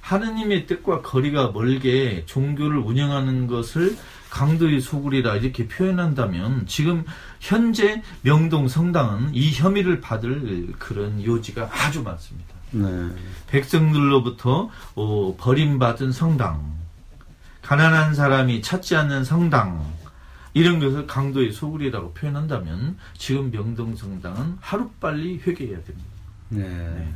하느님의 0.01 0.67
뜻과 0.67 1.03
거리가 1.03 1.51
멀게 1.51 2.25
종교를 2.27 2.79
운영하는 2.79 3.47
것을 3.47 3.97
강도의 4.31 4.81
소굴이라 4.81 5.37
이렇게 5.37 5.67
표현한다면 5.67 6.67
지금 6.67 7.05
현재 7.41 8.03
명동 8.23 8.69
성당은 8.69 9.35
이 9.35 9.51
혐의를 9.53 10.01
받을 10.01 10.73
그런 10.79 11.23
요지가 11.23 11.69
아주 11.71 12.03
많습니다. 12.03 12.55
네. 12.71 12.87
백성들로부터 13.49 14.71
어, 14.95 15.37
버림받은 15.37 16.13
성당, 16.13 16.77
가난한 17.63 18.15
사람이 18.15 18.63
찾지 18.63 18.97
않는 18.97 19.25
성당, 19.25 19.85
이런 20.53 20.81
것을 20.81 21.07
강도의 21.07 21.53
소굴이라고 21.53 22.13
표현한다면 22.13 22.97
지금 23.17 23.51
명동 23.51 23.95
성당은 23.95 24.57
하루빨리 24.61 25.41
회개해야 25.47 25.83
됩니다. 25.85 26.09
네. 26.49 27.15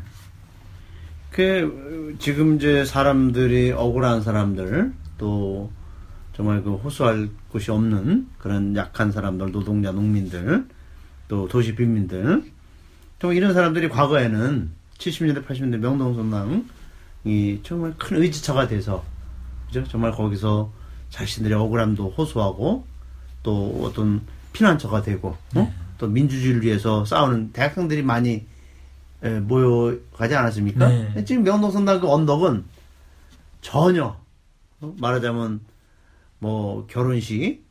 그 1.31 2.14
지금 2.20 2.57
이제 2.57 2.85
사람들이 2.85 3.73
억울한 3.73 4.23
사람들 4.23 4.92
또 5.18 5.70
정말 6.37 6.62
그 6.62 6.75
호소할 6.75 7.29
곳이 7.49 7.70
없는 7.70 8.29
그런 8.38 8.75
약한 8.77 9.11
사람들, 9.11 9.53
노동자, 9.53 9.92
농민들, 9.92 10.66
또 11.29 11.49
도시 11.49 11.75
빈민들, 11.75 12.44
정말 13.20 13.37
이런 13.37 13.55
사람들이 13.55 13.88
과거에는 13.88 14.70
70년대, 14.99 15.47
80년대 15.47 15.79
명동성당이 15.79 17.62
정말 17.62 17.94
큰 17.99 18.20
의지처가 18.23 18.66
돼서, 18.66 19.05
그죠? 19.68 19.85
정말 19.85 20.12
거기서 20.12 20.73
자신들의 21.11 21.57
억울함도 21.57 22.11
호소하고, 22.11 22.85
또 23.44 23.83
어떤 23.85 24.22
피난처가 24.52 25.02
되고, 25.02 25.37
어? 25.54 25.72
또 25.98 26.09
민주주의를 26.09 26.62
위해서 26.62 27.04
싸우는 27.04 27.52
대학생들이 27.52 28.02
많이 28.02 28.44
에, 29.22 29.38
모여가지 29.40 30.35
않았습니까? 30.35 30.88
네. 30.88 31.24
지금 31.24 31.44
명동성당 31.44 32.00
그 32.00 32.11
언덕은 32.11 32.64
전혀 33.61 34.16
어? 34.80 34.94
말하자면 34.98 35.61
뭐 36.40 36.87
결혼식 36.87 37.64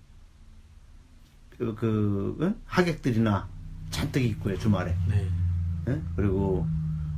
그, 1.58 1.76
그 1.76 2.38
응? 2.42 2.56
하객들이나 2.66 3.48
잔뜩 3.92 4.24
있고요 4.24 4.58
주말에 4.58 4.96
네. 5.08 5.28
예? 5.90 6.02
그리고 6.16 6.66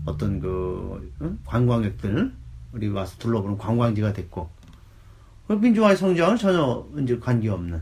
어떤 0.06 0.42
그 0.42 1.14
응? 1.22 1.40
관광객들 1.46 2.34
우리 2.74 2.90
와서 2.90 3.16
둘러보는 3.18 3.58
관광지가 3.58 4.12
됐고 4.12 4.50
그 5.48 5.54
민주화의 5.54 5.96
성장은 5.96 6.36
전혀 6.36 6.86
이제 7.02 7.18
관계 7.20 7.48
없는 7.50 7.82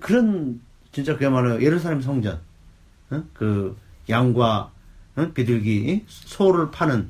그런 0.00 0.60
진짜 0.92 1.16
그야말로 1.16 1.62
예루살렘 1.62 2.00
성전 2.00 2.40
응? 3.12 3.28
그 3.34 3.76
양과 4.08 4.70
응? 5.18 5.32
비둘기 5.34 6.04
소를 6.08 6.70
파는 6.70 7.08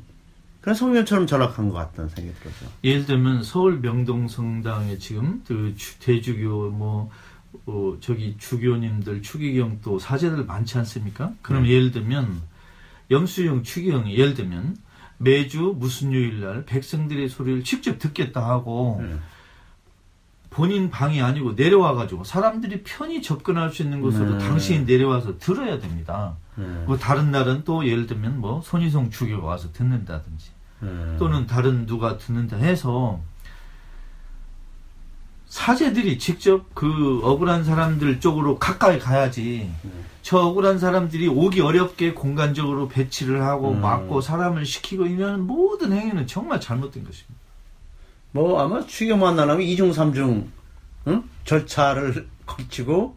그런 0.61 0.74
성전처럼 0.74 1.26
전락한 1.26 1.68
것 1.70 1.74
같다는 1.74 2.11
생각이 2.11 2.38
들어서 2.40 2.66
예를 2.85 3.06
들면 3.06 3.42
서울 3.42 3.80
명동 3.80 4.28
성당에 4.28 4.98
지금 4.98 5.42
그 5.46 5.74
주- 5.76 5.98
대주교 6.00 6.70
뭐 6.70 7.11
어, 7.66 7.96
저기 8.00 8.37
주교님들 8.38 9.22
추기경 9.22 9.80
또 9.83 9.98
사제들 9.98 10.44
많지 10.44 10.78
않습니까? 10.78 11.33
그럼 11.42 11.66
예를 11.66 11.90
들면 11.90 12.40
염수영 13.11 13.62
추기경이 13.64 14.16
예를 14.16 14.35
들면 14.35 14.76
매주 15.18 15.74
무슨 15.76 16.12
요일 16.12 16.40
날 16.40 16.64
백성들의 16.64 17.28
소리를 17.28 17.64
직접 17.64 17.98
듣겠다 17.98 18.46
하고 18.48 19.00
네. 19.02 19.16
본인 20.60 20.90
방이 20.90 21.22
아니고 21.22 21.52
내려와 21.52 21.94
가지고 21.94 22.22
사람들이 22.22 22.82
편히 22.82 23.22
접근할 23.22 23.70
수 23.70 23.80
있는 23.80 24.02
곳으로 24.02 24.36
네. 24.36 24.46
당신이 24.46 24.84
내려와서 24.84 25.38
들어야 25.38 25.78
됩니다. 25.78 26.36
네. 26.54 26.66
뭐 26.84 26.98
다른 26.98 27.30
날은 27.30 27.62
또 27.64 27.88
예를 27.88 28.06
들면 28.06 28.38
뭐 28.42 28.60
손희성 28.62 29.10
주교가 29.10 29.46
와서 29.46 29.72
듣는다든지 29.72 30.50
네. 30.80 31.16
또는 31.18 31.46
다른 31.46 31.86
누가 31.86 32.18
듣는다 32.18 32.58
해서 32.58 33.20
사제들이 35.46 36.18
직접 36.18 36.66
그 36.74 37.22
억울한 37.24 37.64
사람들 37.64 38.20
쪽으로 38.20 38.58
가까이 38.58 38.98
가야지 38.98 39.72
저 40.20 40.40
억울한 40.40 40.78
사람들이 40.78 41.26
오기 41.28 41.62
어렵게 41.62 42.12
공간적으로 42.12 42.88
배치를 42.88 43.42
하고 43.42 43.70
음. 43.70 43.80
막고 43.80 44.20
사람을 44.20 44.66
시키고 44.66 45.06
이런 45.06 45.46
모든 45.46 45.94
행위는 45.94 46.26
정말 46.26 46.60
잘못된 46.60 47.02
것입니다. 47.02 47.39
뭐 48.32 48.60
아마 48.60 48.84
추경 48.86 49.20
만나려면 49.20 49.62
이중 49.62 49.92
삼중 49.92 50.50
응? 51.08 51.24
절차를 51.44 52.28
거치고 52.46 53.16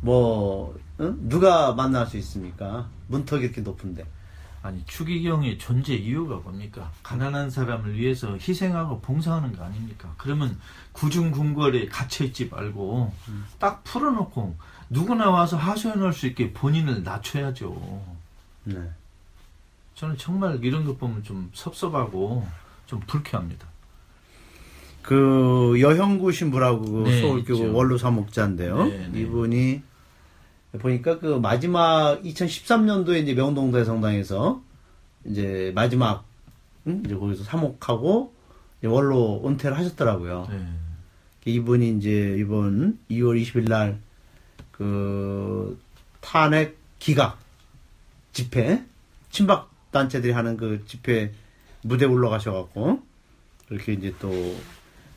뭐 0.00 0.78
응? 1.00 1.16
누가 1.28 1.72
만날 1.72 2.06
수 2.06 2.16
있습니까? 2.18 2.88
문턱이 3.08 3.44
이렇게 3.44 3.60
높은데 3.60 4.06
아니 4.62 4.84
추기경의 4.86 5.58
존재 5.58 5.94
이유가 5.94 6.36
뭡니까? 6.36 6.90
가난한 7.02 7.50
사람을 7.50 7.98
위해서 7.98 8.34
희생하고 8.34 9.00
봉사하는 9.00 9.56
거 9.56 9.64
아닙니까? 9.64 10.14
그러면 10.16 10.56
구중궁궐에 10.92 11.86
갇혀있지 11.86 12.46
말고 12.46 13.12
딱 13.58 13.82
풀어놓고 13.82 14.56
누구나 14.88 15.30
와서 15.30 15.56
하소연할 15.56 16.12
수 16.12 16.26
있게 16.28 16.52
본인을 16.52 17.02
낮춰야죠. 17.02 18.02
네. 18.64 18.76
저는 19.96 20.16
정말 20.16 20.64
이런 20.64 20.84
것 20.84 20.98
보면 20.98 21.24
좀 21.24 21.50
섭섭하고 21.52 22.46
좀 22.86 23.00
불쾌합니다. 23.00 23.71
그 25.02 25.76
여형구 25.80 26.32
신부라고 26.32 26.82
그 26.82 27.08
네, 27.08 27.20
서울교구. 27.20 27.72
원로 27.72 27.98
사목자인데요. 27.98 28.84
네, 28.84 29.08
네. 29.12 29.20
이분이 29.20 29.82
보니까 30.78 31.18
그 31.18 31.38
마지막 31.38 32.22
2013년도에 32.22 33.22
이제 33.22 33.34
명동 33.34 33.72
대 33.72 33.84
성당에서 33.84 34.62
이제 35.24 35.72
마지막 35.74 36.24
응? 36.86 37.02
이제 37.04 37.14
거기서 37.14 37.44
사목하고 37.44 38.32
이제 38.78 38.88
원로 38.88 39.42
은퇴를 39.44 39.76
하셨더라고요. 39.76 40.48
네. 40.50 40.66
이분이 41.44 41.96
이제 41.98 42.36
이번 42.38 42.98
2월 43.10 43.40
20일 43.42 43.68
날 43.68 43.98
그 44.82 45.78
탄핵 46.20 46.76
기각 46.98 47.38
집회 48.32 48.82
친박 49.30 49.70
단체들이 49.92 50.32
하는 50.32 50.56
그 50.56 50.84
집회 50.86 51.32
무대 51.82 52.04
올라가셔갖고 52.04 53.00
이렇게 53.70 53.92
이제 53.92 54.12
또 54.18 54.30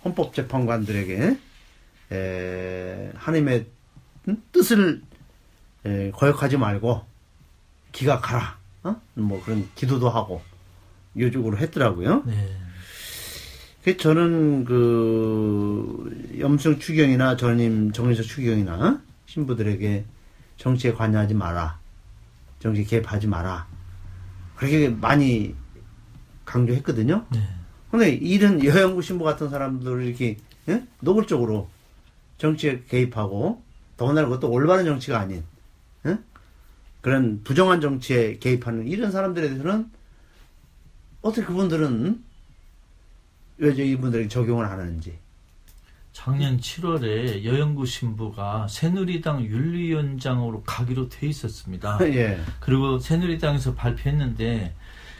헌법재판관들에게 0.05 1.37
에, 2.11 3.11
하나님의 3.15 3.65
응? 4.29 4.41
뜻을 4.51 5.01
에, 5.85 6.11
거역하지 6.11 6.57
말고 6.57 7.03
기각하라 7.91 8.57
어? 8.83 9.01
뭐 9.15 9.43
그런 9.43 9.67
기도도 9.75 10.09
하고 10.09 10.41
요쪽으로 11.17 11.57
했더라고요. 11.57 12.23
네. 12.25 12.57
그 13.83 13.97
저는 13.97 14.65
그 14.65 16.35
염승 16.39 16.79
추경이나 16.79 17.37
전임 17.37 17.91
정인석 17.91 18.25
추경이나 18.25 19.01
신부들에게 19.27 20.05
정치에 20.57 20.93
관여하지 20.93 21.35
마라. 21.35 21.79
정치 22.59 22.83
개입하지 22.83 23.27
마라. 23.27 23.67
그렇게 24.55 24.89
많이 24.89 25.55
강조했거든요. 26.45 27.25
네. 27.31 27.47
근데 27.97 28.11
이런 28.11 28.63
여영구 28.63 29.01
신부 29.01 29.23
같은 29.23 29.49
사람들을 29.49 30.03
이렇게 30.03 30.37
예? 30.67 30.83
노골적으로 30.99 31.69
정치에 32.37 32.83
개입하고 32.89 33.61
더군다나 33.97 34.27
그것도 34.27 34.51
올바른 34.51 34.85
정치가 34.85 35.19
아닌 35.19 35.43
예? 36.05 36.17
그런 37.01 37.41
부정한 37.43 37.79
정치에 37.81 38.37
개입하는 38.39 38.87
이런 38.87 39.11
사람들에 39.11 39.47
대해서는 39.47 39.89
어떻게 41.21 41.45
그분들은 41.45 42.23
왜 43.57 43.71
이분들에게 43.71 44.27
적용을 44.27 44.65
안 44.65 44.79
하는지 44.79 45.17
작년 46.11 46.57
7월에 46.57 47.43
여영구 47.43 47.85
신부가 47.85 48.67
새누리당 48.69 49.43
윤리위원장으로 49.43 50.63
가기로 50.63 51.09
돼 51.09 51.27
있었습니다. 51.27 51.99
예. 52.15 52.39
그리고 52.59 52.99
새누리당에서 52.99 53.73
발표했는데 53.75 54.73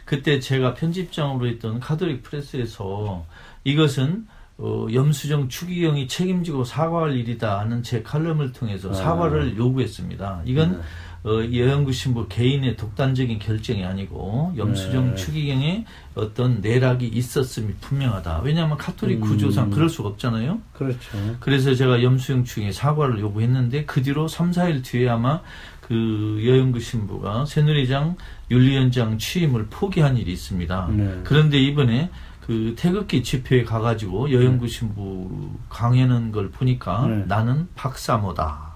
그때 0.06 0.40
제가 0.40 0.72
편집장으로 0.74 1.46
있던 1.48 1.80
카톨릭 1.80 2.22
프레스에서 2.22 3.26
이것은 3.64 4.26
어, 4.58 4.86
염수정 4.90 5.50
추기경이 5.50 6.08
책임지고 6.08 6.64
사과할 6.64 7.14
일이다 7.16 7.58
하는 7.58 7.82
제 7.82 8.02
칼럼을 8.02 8.52
통해서 8.52 8.88
아. 8.90 8.94
사과를 8.94 9.58
요구했습니다. 9.58 10.42
이건 10.46 10.72
네. 10.72 10.78
어, 11.24 11.42
여형구 11.42 11.92
신부 11.92 12.28
개인의 12.28 12.76
독단적인 12.76 13.40
결정이 13.40 13.84
아니고 13.84 14.54
염수정 14.56 15.10
네. 15.10 15.14
추기경의 15.16 15.84
어떤 16.14 16.60
내락이 16.60 17.08
있었음이 17.08 17.74
분명하다. 17.80 18.42
왜냐하면 18.44 18.78
카톨릭 18.78 19.18
음. 19.18 19.22
구조상 19.22 19.68
그럴 19.70 19.88
수가 19.88 20.10
없잖아요. 20.10 20.60
그렇죠. 20.72 21.36
그래서 21.40 21.74
제가 21.74 22.02
염수정 22.02 22.44
측에 22.44 22.70
사과를 22.70 23.18
요구했는데 23.18 23.86
그 23.86 24.02
뒤로 24.02 24.28
3, 24.28 24.52
4일 24.52 24.84
뒤에 24.84 25.08
아마 25.08 25.42
그 25.86 26.42
여영구 26.44 26.80
신부가 26.80 27.46
새누리당 27.46 28.16
윤리위원장 28.50 29.18
취임을 29.18 29.66
포기한 29.70 30.16
일이 30.16 30.32
있습니다. 30.32 30.88
네. 30.90 31.20
그런데 31.22 31.60
이번에 31.60 32.10
그 32.40 32.74
태극기 32.76 33.22
집회에 33.22 33.62
가가지고 33.62 34.32
여영구 34.32 34.66
신부 34.66 35.48
강연한 35.68 36.32
걸 36.32 36.50
보니까 36.50 37.06
네. 37.06 37.24
나는 37.26 37.68
박사모다. 37.76 38.74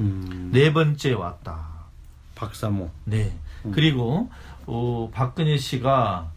음, 0.00 0.48
네 0.50 0.72
번째 0.72 1.12
왔다. 1.12 1.66
박사모. 2.34 2.90
네. 3.04 3.36
음. 3.66 3.72
그리고 3.72 4.30
어, 4.64 5.10
박근혜 5.12 5.58
씨가 5.58 6.30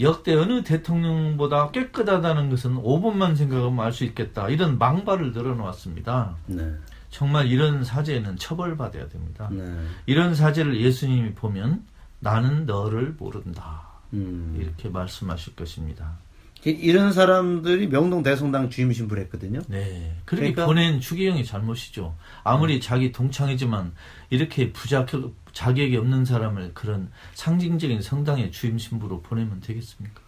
역대 0.00 0.34
어느 0.34 0.64
대통령보다 0.64 1.70
깨끗하다는 1.70 2.50
것은 2.50 2.82
5분만 2.82 3.36
생각하면 3.36 3.84
알 3.84 3.92
수 3.92 4.02
있겠다. 4.04 4.48
이런 4.48 4.76
망발을 4.78 5.30
늘어놓았습니다. 5.32 6.34
네. 6.46 6.72
정말 7.12 7.46
이런 7.46 7.84
사죄는 7.84 8.38
처벌받아야 8.38 9.06
됩니다. 9.08 9.48
네. 9.52 9.62
이런 10.06 10.34
사죄를 10.34 10.80
예수님이 10.80 11.34
보면 11.34 11.84
나는 12.20 12.64
너를 12.64 13.14
모른다. 13.18 13.82
음. 14.14 14.56
이렇게 14.58 14.88
말씀하실 14.88 15.54
것입니다. 15.54 16.16
이런 16.64 17.12
사람들이 17.12 17.88
명동 17.88 18.22
대성당 18.22 18.70
주임 18.70 18.92
신부했거든요. 18.92 19.60
네. 19.68 20.16
그렇게 20.24 20.52
그러니까- 20.52 20.66
보낸 20.66 21.00
추기경이 21.00 21.44
잘못이죠. 21.44 22.16
아무리 22.44 22.80
자기 22.80 23.12
동창이지만 23.12 23.92
이렇게 24.30 24.72
부자 24.72 25.04
자격이 25.52 25.94
없는 25.96 26.24
사람을 26.24 26.72
그런 26.72 27.10
상징적인 27.34 28.00
성당의 28.00 28.52
주임 28.52 28.78
신부로 28.78 29.20
보내면 29.20 29.60
되겠습니까? 29.60 30.22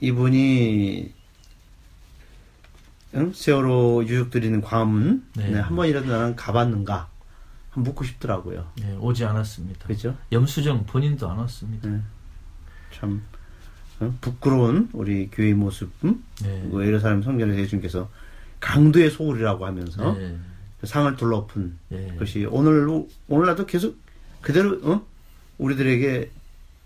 이분이 0.00 1.12
응? 3.14 3.32
세월호 3.32 4.04
유족들이는 4.06 4.60
광화문 4.60 5.24
네. 5.36 5.50
네, 5.50 5.58
한 5.58 5.74
번이라도 5.74 6.10
나는 6.10 6.36
가봤는가 6.36 7.08
한번 7.70 7.90
묻고 7.90 8.04
싶더라고요. 8.04 8.66
네, 8.80 8.96
오지 8.96 9.24
않았습니다. 9.24 9.86
그죠? 9.86 10.16
염수정 10.32 10.86
본인도 10.86 11.28
안 11.28 11.38
왔습니다. 11.38 11.88
네. 11.88 12.00
참 12.92 13.22
응? 14.02 14.16
부끄러운 14.20 14.88
우리 14.92 15.28
교회 15.30 15.52
모습. 15.54 15.90
응? 16.04 16.22
네. 16.42 16.62
뭐 16.64 16.84
여러 16.86 16.98
사람 16.98 17.22
성전에서 17.22 17.58
예수님께서 17.60 18.08
강도의 18.60 19.10
소울이라고 19.10 19.66
하면서 19.66 20.12
네. 20.14 20.36
그 20.80 20.86
상을 20.86 21.14
둘러엎은 21.16 21.78
네. 21.88 22.16
것이 22.18 22.46
오늘 22.46 22.88
오늘날도 23.28 23.66
계속 23.66 23.96
그대로 24.40 24.78
어? 24.82 25.06
우리들에게 25.58 26.30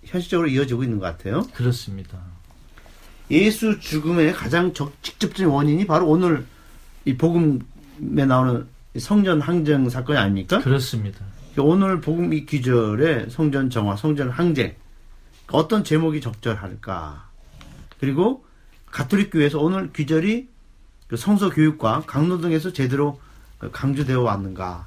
현실적으로 0.04 0.48
이어지고 0.48 0.82
있는 0.82 0.98
것 0.98 1.06
같아요. 1.06 1.42
그렇습니다. 1.54 2.18
예수 3.30 3.78
죽음의 3.80 4.32
가장 4.34 4.72
적, 4.72 5.02
직접적인 5.02 5.46
원인이 5.46 5.86
바로 5.86 6.06
오늘 6.08 6.44
이 7.04 7.16
복음에 7.16 8.24
나오는 8.26 8.66
이 8.94 9.00
성전 9.00 9.40
항쟁 9.40 9.88
사건이 9.88 10.18
아닙니까? 10.18 10.60
그렇습니다. 10.60 11.20
오늘 11.58 12.00
복음 12.00 12.32
이 12.32 12.44
귀절에 12.44 13.28
성전 13.28 13.70
정화, 13.70 13.96
성전 13.96 14.30
항쟁 14.30 14.74
어떤 15.50 15.84
제목이 15.84 16.20
적절할까? 16.20 17.28
그리고 17.98 18.44
가톨릭 18.86 19.30
교회에서 19.30 19.58
오늘 19.60 19.92
귀절이 19.92 20.48
그 21.08 21.16
성서 21.16 21.50
교육과 21.50 22.04
강론 22.06 22.40
등에서 22.40 22.72
제대로 22.72 23.20
강조되어 23.72 24.20
왔는가? 24.20 24.86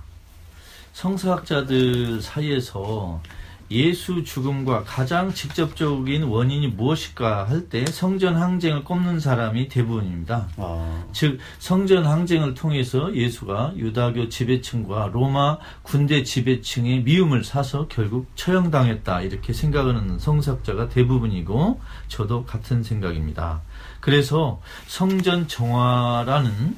성서학자들 0.94 2.22
사이에서 2.22 3.22
예수 3.70 4.24
죽음과 4.24 4.84
가장 4.86 5.34
직접적인 5.34 6.24
원인이 6.24 6.68
무엇일까 6.70 7.49
할 7.49 7.68
때 7.70 7.86
성전 7.86 8.38
항쟁을 8.38 8.84
꼽는 8.86 9.20
사람이 9.20 9.68
대부분입니다. 9.68 10.47
아, 10.55 11.03
즉 11.11 11.39
성전 11.59 12.05
항쟁을 12.05 12.53
통해서 12.53 13.13
예수가 13.13 13.74
유다교 13.76 14.30
지배층과 14.30 15.09
로마 15.11 15.57
군대 15.82 16.24
지배층의 16.24 17.03
미움을 17.03 17.43
사서 17.43 17.88
결국 17.89 18.28
처형당했다 18.36 19.22
이렇게 19.22 19.51
생각하는 19.51 20.18
성사학자가 20.18 20.88
대부분이고 20.89 21.82
저도 22.07 22.45
같은 22.45 22.84
생각입니다. 22.84 23.61
그래서 23.99 24.61
성전 24.88 25.47
정화라는 25.47 26.78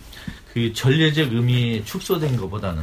그 0.53 0.73
전례적 0.73 1.33
의미에 1.33 1.83
축소된 1.83 2.37
것보다는 2.37 2.81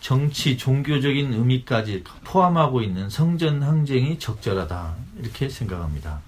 정치, 0.00 0.56
종교적인 0.56 1.32
의미까지 1.32 2.04
포함하고 2.24 2.82
있는 2.82 3.10
성전 3.10 3.62
항쟁이 3.62 4.18
적절하다 4.18 4.94
이렇게 5.20 5.48
생각합니다. 5.48 6.20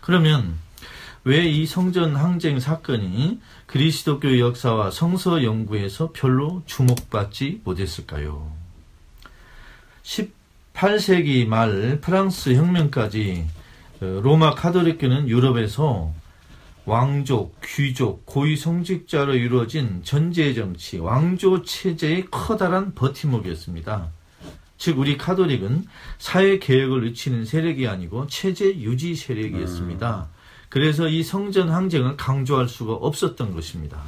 그러면 0.00 0.58
왜 1.24 1.44
이 1.50 1.66
성전 1.66 2.14
항쟁 2.14 2.60
사건이 2.60 3.40
그리스도교 3.66 4.38
역사와 4.38 4.92
성서 4.92 5.42
연구에서 5.42 6.10
별로 6.12 6.62
주목받지 6.66 7.62
못했을까요? 7.64 8.52
18세기 10.04 11.46
말 11.48 11.98
프랑스 12.00 12.54
혁명까지 12.54 13.44
어, 14.02 14.20
로마 14.22 14.54
카톨릭교는 14.54 15.28
유럽에서 15.28 16.12
왕족, 16.86 17.60
귀족, 17.64 18.24
고위 18.26 18.56
성직자로 18.56 19.34
이루어진 19.34 20.02
전제 20.04 20.54
정치, 20.54 20.98
왕조 20.98 21.62
체제의 21.62 22.26
커다란 22.30 22.94
버팀목이었습니다. 22.94 24.08
즉 24.78 24.98
우리 24.98 25.18
카톨릭은 25.18 25.84
사회 26.18 26.60
개혁을 26.60 27.06
외치는 27.06 27.44
세력이 27.44 27.88
아니고 27.88 28.28
체제 28.28 28.66
유지 28.78 29.16
세력이었습니다. 29.16 30.28
그래서 30.68 31.08
이 31.08 31.24
성전 31.24 31.70
항쟁을 31.70 32.16
강조할 32.16 32.68
수가 32.68 32.92
없었던 32.92 33.52
것입니다. 33.52 34.00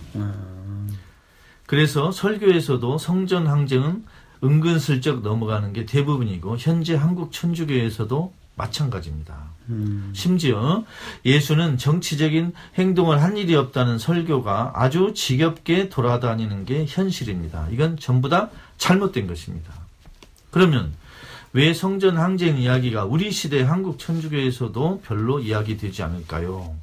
그래서 1.66 2.12
설교에서도 2.12 2.98
성전 2.98 3.48
항쟁은 3.48 4.04
은근슬쩍 4.44 5.22
넘어가는 5.22 5.72
게 5.72 5.84
대부분이고 5.84 6.56
현재 6.58 6.94
한국 6.94 7.32
천주교에서도 7.32 8.32
마찬가지입니다. 8.54 9.57
음, 9.68 10.12
심지어 10.14 10.84
예수는 11.24 11.76
정치적인 11.76 12.52
행동을 12.76 13.22
한 13.22 13.36
일이 13.36 13.54
없다는 13.54 13.98
설교가 13.98 14.72
아주 14.74 15.12
지겹게 15.14 15.88
돌아다니는 15.88 16.64
게 16.64 16.86
현실입니다. 16.88 17.68
이건 17.70 17.98
전부 17.98 18.28
다 18.28 18.50
잘못된 18.78 19.26
것입니다. 19.26 19.72
그러면 20.50 20.92
왜 21.52 21.74
성전 21.74 22.18
항쟁 22.18 22.58
이야기가 22.58 23.04
우리 23.04 23.30
시대 23.30 23.62
한국 23.62 23.98
천주교에서도 23.98 25.02
별로 25.04 25.40
이야기되지 25.40 26.02
않을까요? 26.02 26.76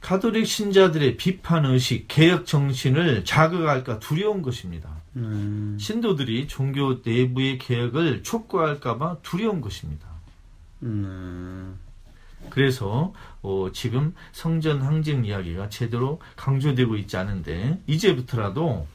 카톨릭 0.00 0.46
신자들의 0.46 1.16
비판 1.16 1.64
의식, 1.66 2.06
개혁 2.06 2.46
정신을 2.46 3.24
자극할까 3.24 3.98
두려운 3.98 4.40
것입니다. 4.42 4.88
음, 5.16 5.76
신도들이 5.80 6.46
종교 6.46 7.00
내부의 7.04 7.58
개혁을 7.58 8.22
촉구할까봐 8.22 9.16
두려운 9.22 9.60
것입니다. 9.60 10.15
음, 10.82 11.78
그래서 12.50 13.12
어, 13.42 13.68
지금 13.72 14.14
성전 14.32 14.82
항쟁 14.82 15.24
이야기가 15.24 15.68
제대로 15.68 16.20
강조되고 16.36 16.96
있지 16.96 17.16
않은데 17.16 17.80
이제부터라도 17.86 18.86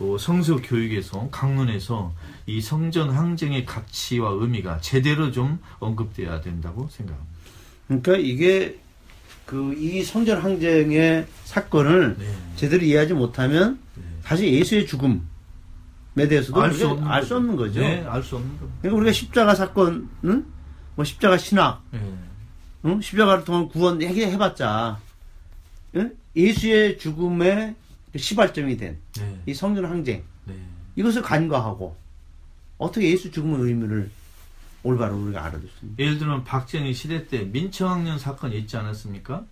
어, 0.00 0.16
성서 0.18 0.56
교육에서 0.56 1.28
강론에서 1.30 2.12
이 2.46 2.60
성전 2.60 3.10
항쟁의 3.10 3.64
가치와 3.64 4.30
의미가 4.32 4.80
제대로 4.80 5.30
좀 5.32 5.58
언급돼야 5.78 6.40
된다고 6.40 6.88
생각합니다. 6.90 7.32
그러니까 7.86 8.16
이게 8.16 8.78
그 9.46 9.74
이 9.76 10.02
성전 10.02 10.40
항쟁의 10.40 11.26
사건을 11.44 12.16
네. 12.18 12.26
제대로 12.56 12.82
이해하지 12.84 13.14
못하면 13.14 13.78
네. 13.94 14.02
사실 14.22 14.52
예수의 14.52 14.86
죽음에 14.86 15.20
대해서도 16.16 16.60
알 16.62 16.72
수 16.72 16.88
없는, 16.88 17.06
알수 17.06 17.36
없는 17.36 17.56
거죠. 17.56 17.80
네, 17.80 18.02
알수 18.08 18.36
없는 18.36 18.50
겁니다. 18.58 18.78
그러니까 18.80 18.96
우리가 18.98 19.12
십자가 19.12 19.54
사건은 19.54 20.46
뭐 20.96 21.04
십자가 21.04 21.36
신학, 21.36 21.82
네. 21.90 22.00
응? 22.84 23.00
십자가를 23.00 23.44
통한 23.44 23.68
구원 23.68 24.02
해게 24.02 24.30
해봤자 24.30 25.00
응? 25.96 26.14
예수의 26.36 26.98
죽음의 26.98 27.74
그 28.12 28.18
시발점이 28.18 28.76
된이 28.76 28.96
네. 29.44 29.54
성전 29.54 29.86
항쟁 29.86 30.22
네. 30.44 30.54
이것을 30.96 31.22
간과하고 31.22 31.96
어떻게 32.78 33.10
예수 33.10 33.30
죽음의 33.30 33.60
의미를 33.62 34.10
올바로 34.82 35.16
우리가 35.16 35.44
알아듣습니까? 35.46 36.02
예를 36.02 36.18
들면 36.18 36.44
박정희 36.44 36.92
시대 36.92 37.26
때 37.26 37.44
민청학년 37.44 38.18
사건이 38.18 38.56
있지 38.58 38.76
않았습니까? 38.76 39.44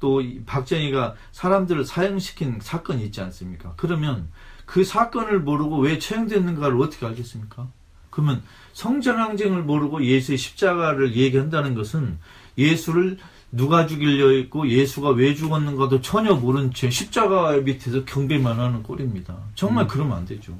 또이 0.00 0.42
박정희가 0.44 1.16
사람들을 1.32 1.84
사형시킨 1.84 2.60
사건이 2.60 3.04
있지 3.06 3.20
않습니까? 3.20 3.74
그러면 3.76 4.28
그 4.66 4.84
사건을 4.84 5.40
모르고 5.40 5.78
왜 5.78 5.98
처형됐는가를 5.98 6.80
어떻게 6.80 7.06
알겠습니까? 7.06 7.68
그러면 8.10 8.42
성전항쟁을 8.78 9.64
모르고 9.64 10.04
예수의 10.04 10.38
십자가를 10.38 11.16
얘기한다는 11.16 11.74
것은 11.74 12.16
예수를 12.56 13.18
누가 13.50 13.88
죽이려 13.88 14.30
했고 14.36 14.68
예수가 14.68 15.10
왜 15.10 15.34
죽었는가도 15.34 16.00
전혀 16.00 16.32
모른 16.34 16.72
채 16.72 16.88
십자가 16.88 17.56
밑에서 17.56 18.04
경배만 18.04 18.60
하는 18.60 18.84
꼴입니다. 18.84 19.36
정말 19.56 19.88
그러면 19.88 20.18
안 20.18 20.26
되죠. 20.26 20.56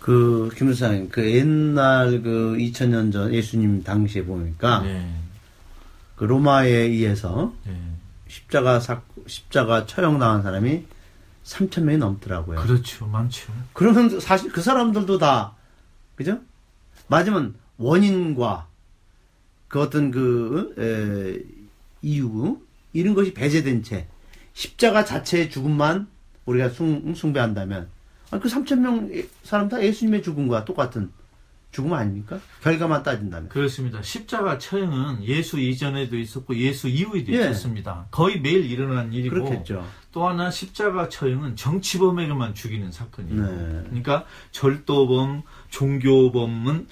그 0.00 0.50
김수사님 0.54 1.08
그 1.08 1.32
옛날 1.32 2.20
그 2.20 2.56
2000년 2.58 3.10
전 3.10 3.32
예수님 3.32 3.82
당시에 3.82 4.24
보니까 4.24 4.80
네. 4.80 5.10
그 6.16 6.24
로마에 6.24 6.68
의해서 6.68 7.54
네. 7.64 7.74
십자가 8.28 8.80
사 8.80 9.00
십자가 9.26 9.86
처형 9.86 10.18
당한 10.18 10.42
사람이 10.42 10.84
3천 11.44 11.84
명이 11.84 11.96
넘더라고요. 11.96 12.60
그렇죠. 12.60 13.06
많죠. 13.06 13.50
그러면 13.72 14.20
사실 14.20 14.52
그 14.52 14.60
사람들도 14.60 15.16
다 15.16 15.54
그죠? 16.16 16.38
맞으면 17.08 17.54
원인과 17.78 18.68
그 19.68 19.80
어떤 19.80 20.10
그 20.10 20.74
에, 20.78 21.42
이유 22.02 22.60
이런 22.92 23.14
것이 23.14 23.32
배제된 23.32 23.82
채 23.82 24.06
십자가 24.52 25.04
자체의 25.04 25.50
죽음만 25.50 26.08
우리가 26.46 26.68
숭, 26.68 27.14
숭배한다면 27.14 27.88
아니, 28.30 28.42
그 28.42 28.48
3천 28.48 28.78
명 28.80 29.10
사람 29.42 29.68
다 29.68 29.82
예수님의 29.82 30.22
죽음과 30.22 30.64
똑같은 30.64 31.10
죽음 31.72 31.94
아닙니까? 31.94 32.38
결과만 32.62 33.02
따진다면. 33.02 33.48
그렇습니다. 33.48 34.02
십자가 34.02 34.58
처형은 34.58 35.24
예수 35.24 35.58
이전에도 35.58 36.18
있었고 36.18 36.54
예수 36.56 36.86
이후에도 36.86 37.32
예. 37.32 37.38
있었습니다. 37.38 38.06
거의 38.10 38.40
매일 38.40 38.70
일어난 38.70 39.12
일이고 39.12 39.34
그렇겠죠. 39.36 39.84
또 40.12 40.28
하나 40.28 40.50
십자가 40.50 41.08
처형은 41.08 41.56
정치범에게만 41.56 42.54
죽이는 42.54 42.92
사건이에요. 42.92 43.42
네. 43.42 43.82
그러니까 43.84 44.26
절도범, 44.52 45.42
종교범은 45.70 46.88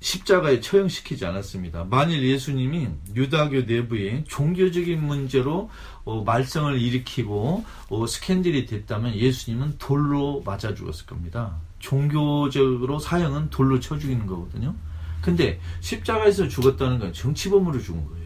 십자가에 0.00 0.60
처형시키지 0.60 1.24
않았습니다. 1.26 1.84
만일 1.84 2.24
예수님이 2.24 2.88
유다교 3.14 3.62
내부에 3.62 4.24
종교적인 4.26 5.04
문제로 5.04 5.70
어, 6.04 6.24
말썽을 6.24 6.80
일으키고 6.80 7.64
어, 7.88 8.06
스캔들이 8.06 8.66
됐다면 8.66 9.14
예수님은 9.14 9.76
돌로 9.78 10.42
맞아 10.44 10.74
죽었을 10.74 11.06
겁니다. 11.06 11.56
종교적으로 11.82 12.98
사형은 12.98 13.50
돌로 13.50 13.80
쳐 13.80 13.98
죽이는 13.98 14.26
거거든요. 14.26 14.74
근데 15.20 15.60
십자가에서 15.80 16.48
죽었다는 16.48 16.98
건 16.98 17.12
정치범으로 17.12 17.80
죽은 17.80 18.06
거예요. 18.06 18.22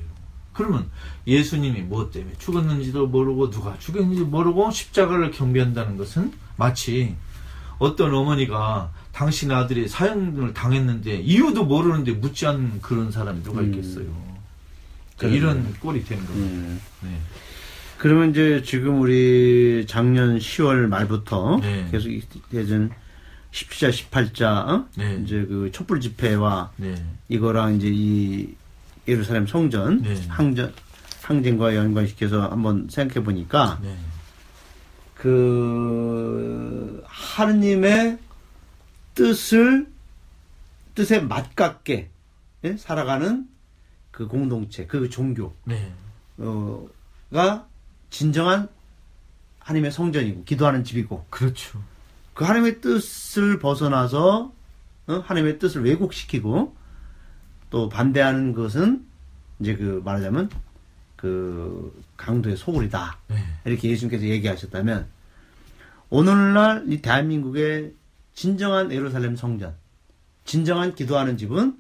그러면 0.52 0.88
예수님이 1.26 1.80
뭐 1.80 2.10
때문에 2.10 2.34
죽었는지도 2.38 3.08
모르고 3.08 3.50
누가 3.50 3.76
죽였는지 3.78 4.22
모르고 4.22 4.70
십자가를 4.70 5.30
경배한다는 5.30 5.96
것은 5.96 6.32
마치 6.56 7.16
어떤 7.78 8.14
어머니가 8.14 8.92
당신 9.12 9.50
아들이 9.50 9.88
사형을 9.88 10.54
당했는데 10.54 11.16
이유도 11.16 11.64
모르는데 11.64 12.12
묻지 12.12 12.46
않는 12.46 12.80
그런 12.80 13.10
사람이 13.10 13.42
누가 13.42 13.60
음. 13.60 13.66
있겠어요. 13.66 14.06
그러니까 15.16 15.18
그러네. 15.18 15.36
이런 15.36 15.74
꼴이 15.80 16.04
되는 16.04 16.24
겁니다. 16.24 16.56
음. 16.56 16.80
네. 17.02 17.18
그러면 17.98 18.30
이제 18.30 18.62
지금 18.64 19.00
우리 19.00 19.84
작년 19.86 20.38
10월 20.38 20.86
말부터 20.86 21.58
네. 21.62 21.88
계속 21.90 22.10
예전 22.52 22.90
17자, 23.56 23.90
18자, 23.90 24.68
어? 24.68 24.86
네. 24.96 25.16
이제 25.22 25.46
그 25.46 25.70
촛불 25.72 26.00
집회와 26.00 26.72
네. 26.76 26.94
이거랑 27.28 27.76
이제 27.76 27.88
이 27.90 28.54
예루살렘 29.08 29.46
성전 29.46 30.02
네. 30.02 30.14
항전 30.28 30.74
항쟁과 31.22 31.74
연관시켜서 31.74 32.48
한번 32.48 32.88
생각해 32.90 33.24
보니까 33.24 33.80
네. 33.82 33.96
그 35.14 37.02
하느님의 37.06 38.18
뜻을 39.14 39.86
뜻에 40.94 41.20
맞깝게 41.20 42.10
예? 42.64 42.76
살아가는 42.76 43.48
그 44.10 44.28
공동체, 44.28 44.86
그 44.86 45.08
종교 45.08 45.54
네. 45.64 45.92
어가 46.38 47.66
진정한 48.10 48.68
하나님의 49.60 49.92
성전이고 49.92 50.44
기도하는 50.44 50.84
집이고 50.84 51.26
그렇죠. 51.30 51.80
그 52.36 52.44
하나님의 52.44 52.82
뜻을 52.82 53.58
벗어나서 53.58 54.52
어? 55.06 55.12
하나님의 55.24 55.58
뜻을 55.58 55.82
왜곡시키고 55.84 56.76
또 57.70 57.88
반대하는 57.88 58.52
것은 58.52 59.06
이제 59.58 59.74
그 59.74 60.02
말하자면 60.04 60.50
그 61.16 61.98
강도의 62.18 62.58
소굴이다 62.58 63.18
네. 63.28 63.36
이렇게 63.64 63.88
예수님께서 63.88 64.26
얘기하셨다면 64.26 65.06
오늘날 66.10 66.84
이 66.88 67.00
대한민국의 67.00 67.94
진정한 68.34 68.92
예루살렘 68.92 69.34
성전 69.34 69.74
진정한 70.44 70.94
기도하는 70.94 71.38
집은 71.38 71.78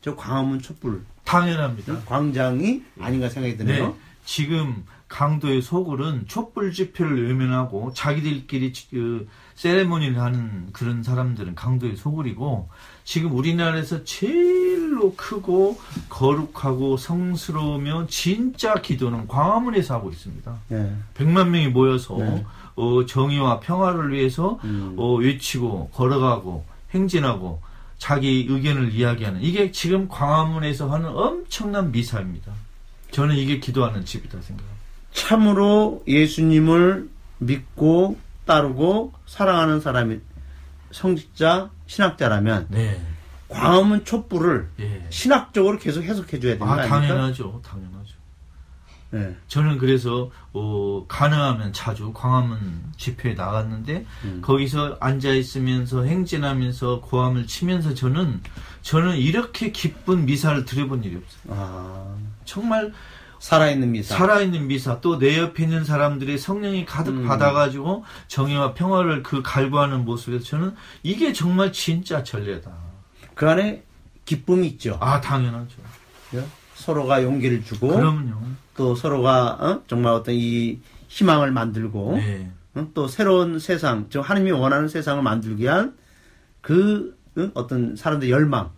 저 0.00 0.16
광화문 0.16 0.62
촛불 0.62 1.02
당연합니다. 1.24 2.00
광장이 2.06 2.82
아닌가 2.98 3.28
생각이 3.28 3.58
드네요. 3.58 3.88
네. 3.88 3.94
지금 4.24 4.86
강도의 5.08 5.62
소굴은 5.62 6.24
촛불 6.28 6.72
집회를 6.72 7.26
외면하고 7.28 7.92
자기들끼리 7.94 8.72
지- 8.72 8.88
그 8.90 9.26
세레모니를 9.54 10.20
하는 10.20 10.68
그런 10.72 11.02
사람들은 11.02 11.54
강도의 11.54 11.96
소굴이고 11.96 12.68
지금 13.04 13.32
우리나라에서 13.34 14.04
제일로 14.04 15.14
크고 15.16 15.78
거룩하고 16.08 16.96
성스러우며 16.96 18.06
진짜 18.08 18.74
기도는 18.74 19.26
광화문에서 19.26 19.94
하고 19.94 20.10
있습니다. 20.10 20.56
예. 20.72 20.92
100만 21.14 21.48
명이 21.48 21.68
모여서 21.68 22.16
네. 22.18 22.44
어, 22.76 23.04
정의와 23.06 23.60
평화를 23.60 24.12
위해서 24.12 24.60
음. 24.64 24.94
어, 24.96 25.14
외치고 25.14 25.88
걸어가고 25.92 26.64
행진하고 26.92 27.60
자기 27.96 28.46
의견을 28.48 28.92
이야기하는 28.92 29.42
이게 29.42 29.72
지금 29.72 30.06
광화문에서 30.06 30.88
하는 30.92 31.08
엄청난 31.08 31.90
미사입니다. 31.90 32.52
저는 33.10 33.34
이게 33.36 33.58
기도하는 33.58 34.04
집이다 34.04 34.40
생각합니다. 34.40 34.77
참으로 35.18 36.02
예수님을 36.06 37.08
믿고 37.38 38.16
따르고 38.46 39.12
사랑하는 39.26 39.80
사람이 39.80 40.20
성직자 40.92 41.70
신학자라면 41.86 42.66
네. 42.70 43.00
광화문 43.48 44.04
촛불을 44.04 44.68
예. 44.80 45.06
신학적으로 45.10 45.78
계속 45.78 46.02
해석해 46.02 46.38
줘야 46.38 46.56
거 46.56 46.66
아? 46.66 46.82
당연하죠. 46.86 47.60
당연하죠. 47.64 48.14
네. 49.10 49.34
저는 49.48 49.78
그래서 49.78 50.30
어, 50.52 51.04
가능하면 51.08 51.72
자주 51.72 52.12
광화문 52.12 52.92
집회에 52.96 53.34
나갔는데 53.34 54.04
음. 54.24 54.40
거기서 54.42 54.98
앉아 55.00 55.30
있으면서 55.30 56.04
행진하면서 56.04 57.00
고함을 57.00 57.46
치면서 57.46 57.94
저는 57.94 58.40
저는 58.82 59.16
이렇게 59.16 59.72
기쁜 59.72 60.26
미사를 60.26 60.64
드려본 60.64 61.04
일이 61.04 61.16
없어요. 61.16 61.54
아, 61.56 62.14
정말 62.44 62.92
살아있는 63.40 63.92
미사. 63.92 64.16
살아있는 64.16 64.66
미사 64.66 65.00
또 65.00 65.18
내 65.18 65.38
옆에 65.38 65.64
있는 65.64 65.84
사람들이 65.84 66.38
성령이 66.38 66.84
가득 66.84 67.12
음. 67.12 67.26
받아가지고 67.26 68.04
정의와 68.28 68.74
평화를 68.74 69.22
그 69.22 69.42
갈구하는 69.42 70.04
모습에서 70.04 70.44
저는 70.44 70.74
이게 71.02 71.32
정말 71.32 71.72
진짜 71.72 72.22
전례다. 72.22 72.70
그 73.34 73.48
안에 73.48 73.84
기쁨이 74.24 74.66
있죠. 74.68 74.98
아 75.00 75.20
당연하죠. 75.20 75.76
예? 76.34 76.44
서로가 76.74 77.22
용기를 77.22 77.64
주고 77.64 77.88
그럼요. 77.88 78.34
또 78.76 78.94
서로가 78.94 79.58
어? 79.60 79.82
정말 79.86 80.12
어떤 80.12 80.34
이 80.34 80.78
희망을 81.08 81.50
만들고 81.52 82.16
네. 82.16 82.50
어? 82.74 82.86
또 82.94 83.08
새로운 83.08 83.58
세상, 83.58 84.06
저 84.10 84.20
하나님이 84.20 84.52
원하는 84.52 84.88
세상을 84.88 85.22
만들기 85.22 85.62
위한 85.62 85.96
그 86.60 87.16
어? 87.36 87.50
어떤 87.54 87.96
사람들의 87.96 88.30
열망, 88.30 88.70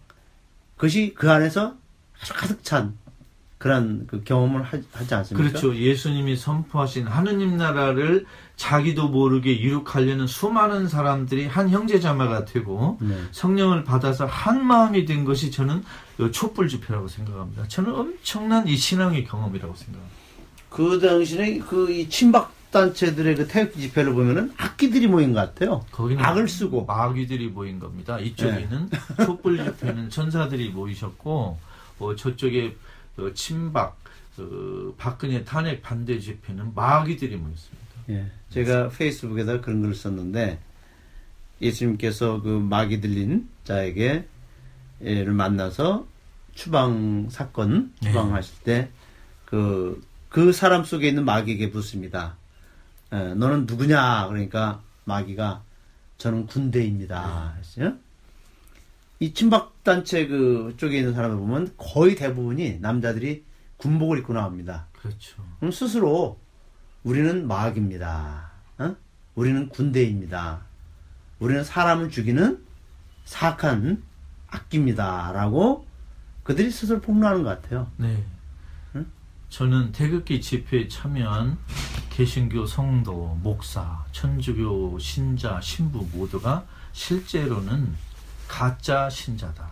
그것이 0.76 1.12
그 1.14 1.30
안에서 1.30 1.74
아주 2.22 2.32
가득 2.34 2.62
찬 2.64 2.94
그런 3.60 4.06
그 4.06 4.24
경험을 4.24 4.62
하, 4.62 4.78
지 4.78 5.14
않습니까? 5.14 5.50
그렇죠. 5.50 5.76
예수님이 5.76 6.34
선포하신 6.34 7.06
하느님 7.06 7.58
나라를 7.58 8.24
자기도 8.56 9.08
모르게 9.08 9.52
이룩하려는 9.52 10.26
수많은 10.26 10.88
사람들이 10.88 11.46
한 11.46 11.68
형제자매가 11.68 12.46
되고 12.46 12.96
네. 13.02 13.14
성령을 13.32 13.84
받아서 13.84 14.24
한 14.24 14.64
마음이 14.64 15.04
된 15.04 15.26
것이 15.26 15.50
저는 15.50 15.84
이 16.20 16.32
촛불 16.32 16.68
집회라고 16.68 17.06
생각합니다. 17.06 17.68
저는 17.68 17.94
엄청난 17.94 18.66
이 18.66 18.78
신앙의 18.78 19.24
경험이라고 19.26 19.74
생각합니다. 19.74 20.16
그 20.70 20.98
당시에 20.98 21.58
그 21.58 21.90
이 21.90 22.08
친박 22.08 22.54
단체들의 22.70 23.34
그 23.34 23.46
태극기 23.46 23.78
집회를 23.82 24.14
보면은 24.14 24.54
악기들이 24.56 25.06
모인 25.06 25.34
것 25.34 25.40
같아요. 25.40 25.84
거기는 25.90 26.24
악을 26.24 26.48
쓰고. 26.48 26.86
마귀들이 26.86 27.48
모인 27.48 27.78
겁니다. 27.78 28.18
이쪽에는 28.18 28.88
네. 28.88 29.26
촛불 29.26 29.62
집회는 29.62 30.08
천사들이 30.08 30.70
모이셨고 30.70 31.58
어, 31.98 32.16
저쪽에 32.16 32.74
어, 33.18 33.32
친박 33.34 33.98
어, 34.38 34.94
박근혜 34.96 35.44
탄핵 35.44 35.82
반대 35.82 36.18
집회는 36.18 36.74
마귀들이 36.74 37.36
모였습니다. 37.36 37.86
예. 38.10 38.30
제가 38.50 38.88
페이스북에다 38.88 39.60
그런 39.60 39.82
글을 39.82 39.94
썼는데 39.94 40.58
예수님께서 41.60 42.40
그 42.40 42.48
마귀 42.48 43.00
들린 43.00 43.48
자에게 43.64 44.26
를 45.00 45.32
만나서 45.32 46.06
추방 46.54 47.28
사건 47.30 47.94
네. 48.02 48.08
추방하실 48.08 48.86
때그그 49.46 50.52
사람 50.52 50.84
속에 50.84 51.08
있는 51.08 51.24
마귀에게 51.24 51.68
묻습니다. 51.68 52.36
예, 53.14 53.34
너는 53.34 53.64
누구냐? 53.64 54.28
그러니까 54.28 54.82
마귀가 55.04 55.62
저는 56.18 56.46
군대입니다. 56.46 57.56
했어요. 57.58 57.94
이 59.22 59.34
친박 59.34 59.84
단체 59.84 60.26
그 60.26 60.74
쪽에 60.78 60.98
있는 60.98 61.12
사람을 61.12 61.36
보면 61.36 61.74
거의 61.76 62.16
대부분이 62.16 62.78
남자들이 62.80 63.44
군복을 63.76 64.18
입고 64.18 64.32
나옵니다. 64.32 64.86
그렇죠. 64.94 65.44
그럼 65.58 65.70
스스로 65.70 66.38
우리는 67.04 67.46
마귀입니다. 67.46 68.50
어? 68.78 68.96
우리는 69.34 69.68
군대입니다. 69.68 70.62
우리는 71.38 71.62
사람을 71.62 72.10
죽이는 72.10 72.64
사악한 73.26 74.02
악기입니다 74.48 75.32
라고 75.32 75.86
그들이 76.42 76.70
스스로 76.70 77.00
폭로하는 77.00 77.42
것 77.42 77.62
같아요. 77.62 77.90
네. 77.98 78.24
저는 79.50 79.90
태극기 79.92 80.40
집회에 80.40 80.86
참여한 80.86 81.58
개신교 82.10 82.66
성도, 82.66 83.36
목사, 83.42 84.04
천주교 84.12 84.98
신자, 85.00 85.60
신부 85.60 86.06
모두가 86.12 86.64
실제로는 86.92 87.92
가짜 88.50 89.08
신자다. 89.08 89.64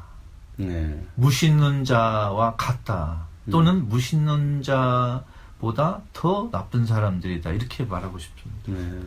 네. 0.57 1.05
무신론 1.17 1.85
자와 1.85 2.55
같다. 2.57 3.27
또는 3.51 3.89
무신론 3.89 4.63
자보다 4.63 6.01
더 6.13 6.49
나쁜 6.53 6.87
사람들이다. 6.87 7.51
이렇게 7.51 7.85
말하고 7.85 8.19
싶습니다. 8.19 8.73
네. 8.73 9.01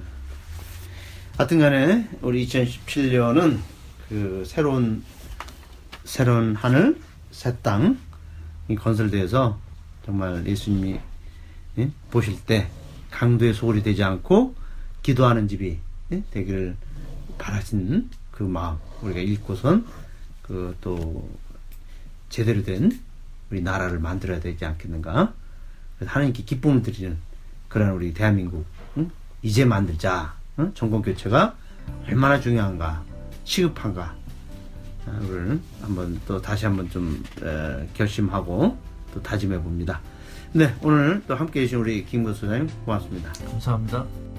하여튼 1.37 1.59
간에 1.59 2.09
우리 2.21 2.45
2017년은 2.45 3.59
그 4.09 4.43
새로운 4.45 5.03
새로운 6.03 6.53
하늘, 6.55 6.99
새 7.31 7.55
땅이 7.61 7.95
건설되어서 8.77 9.57
정말 10.05 10.45
예수님이 10.45 10.99
예? 11.77 11.91
보실 12.11 12.43
때 12.45 12.69
강도의 13.09 13.53
소홀이 13.53 13.83
되지 13.83 14.03
않고 14.03 14.53
기도하는 15.01 15.47
집이 15.47 15.79
예? 16.11 16.23
되기를 16.31 16.75
바라시는 17.37 18.09
그 18.31 18.43
마음 18.43 18.77
우리가 19.01 19.19
읽고선 19.19 19.85
그 20.41 20.75
또 20.81 21.29
제대로 22.29 22.63
된 22.63 22.91
우리 23.51 23.61
나라를 23.61 23.99
만들어야 23.99 24.39
되지 24.39 24.65
않겠는가 24.65 25.33
하나님께 26.05 26.43
기쁨을 26.43 26.81
드리는 26.81 27.17
그런 27.67 27.91
우리 27.91 28.13
대한민국 28.13 28.65
응? 28.97 29.11
이제 29.41 29.65
만들자 29.65 30.33
응? 30.59 30.71
정권 30.73 31.01
교체가 31.01 31.55
얼마나 32.07 32.39
중요한가 32.39 33.03
시급한가 33.43 34.15
를 35.27 35.59
한번 35.81 36.21
또 36.27 36.39
다시 36.39 36.65
한번 36.65 36.87
좀 36.89 37.23
에, 37.41 37.87
결심하고 37.95 38.77
또 39.13 39.21
다짐해 39.21 39.59
봅니다. 39.59 39.99
네 40.53 40.75
오늘 40.83 41.23
또 41.27 41.35
함께 41.35 41.61
해주신 41.61 41.79
우리 41.79 42.05
김구 42.05 42.33
소장님 42.35 42.69
고맙습니다. 42.85 43.31
감사합니다. 43.33 44.30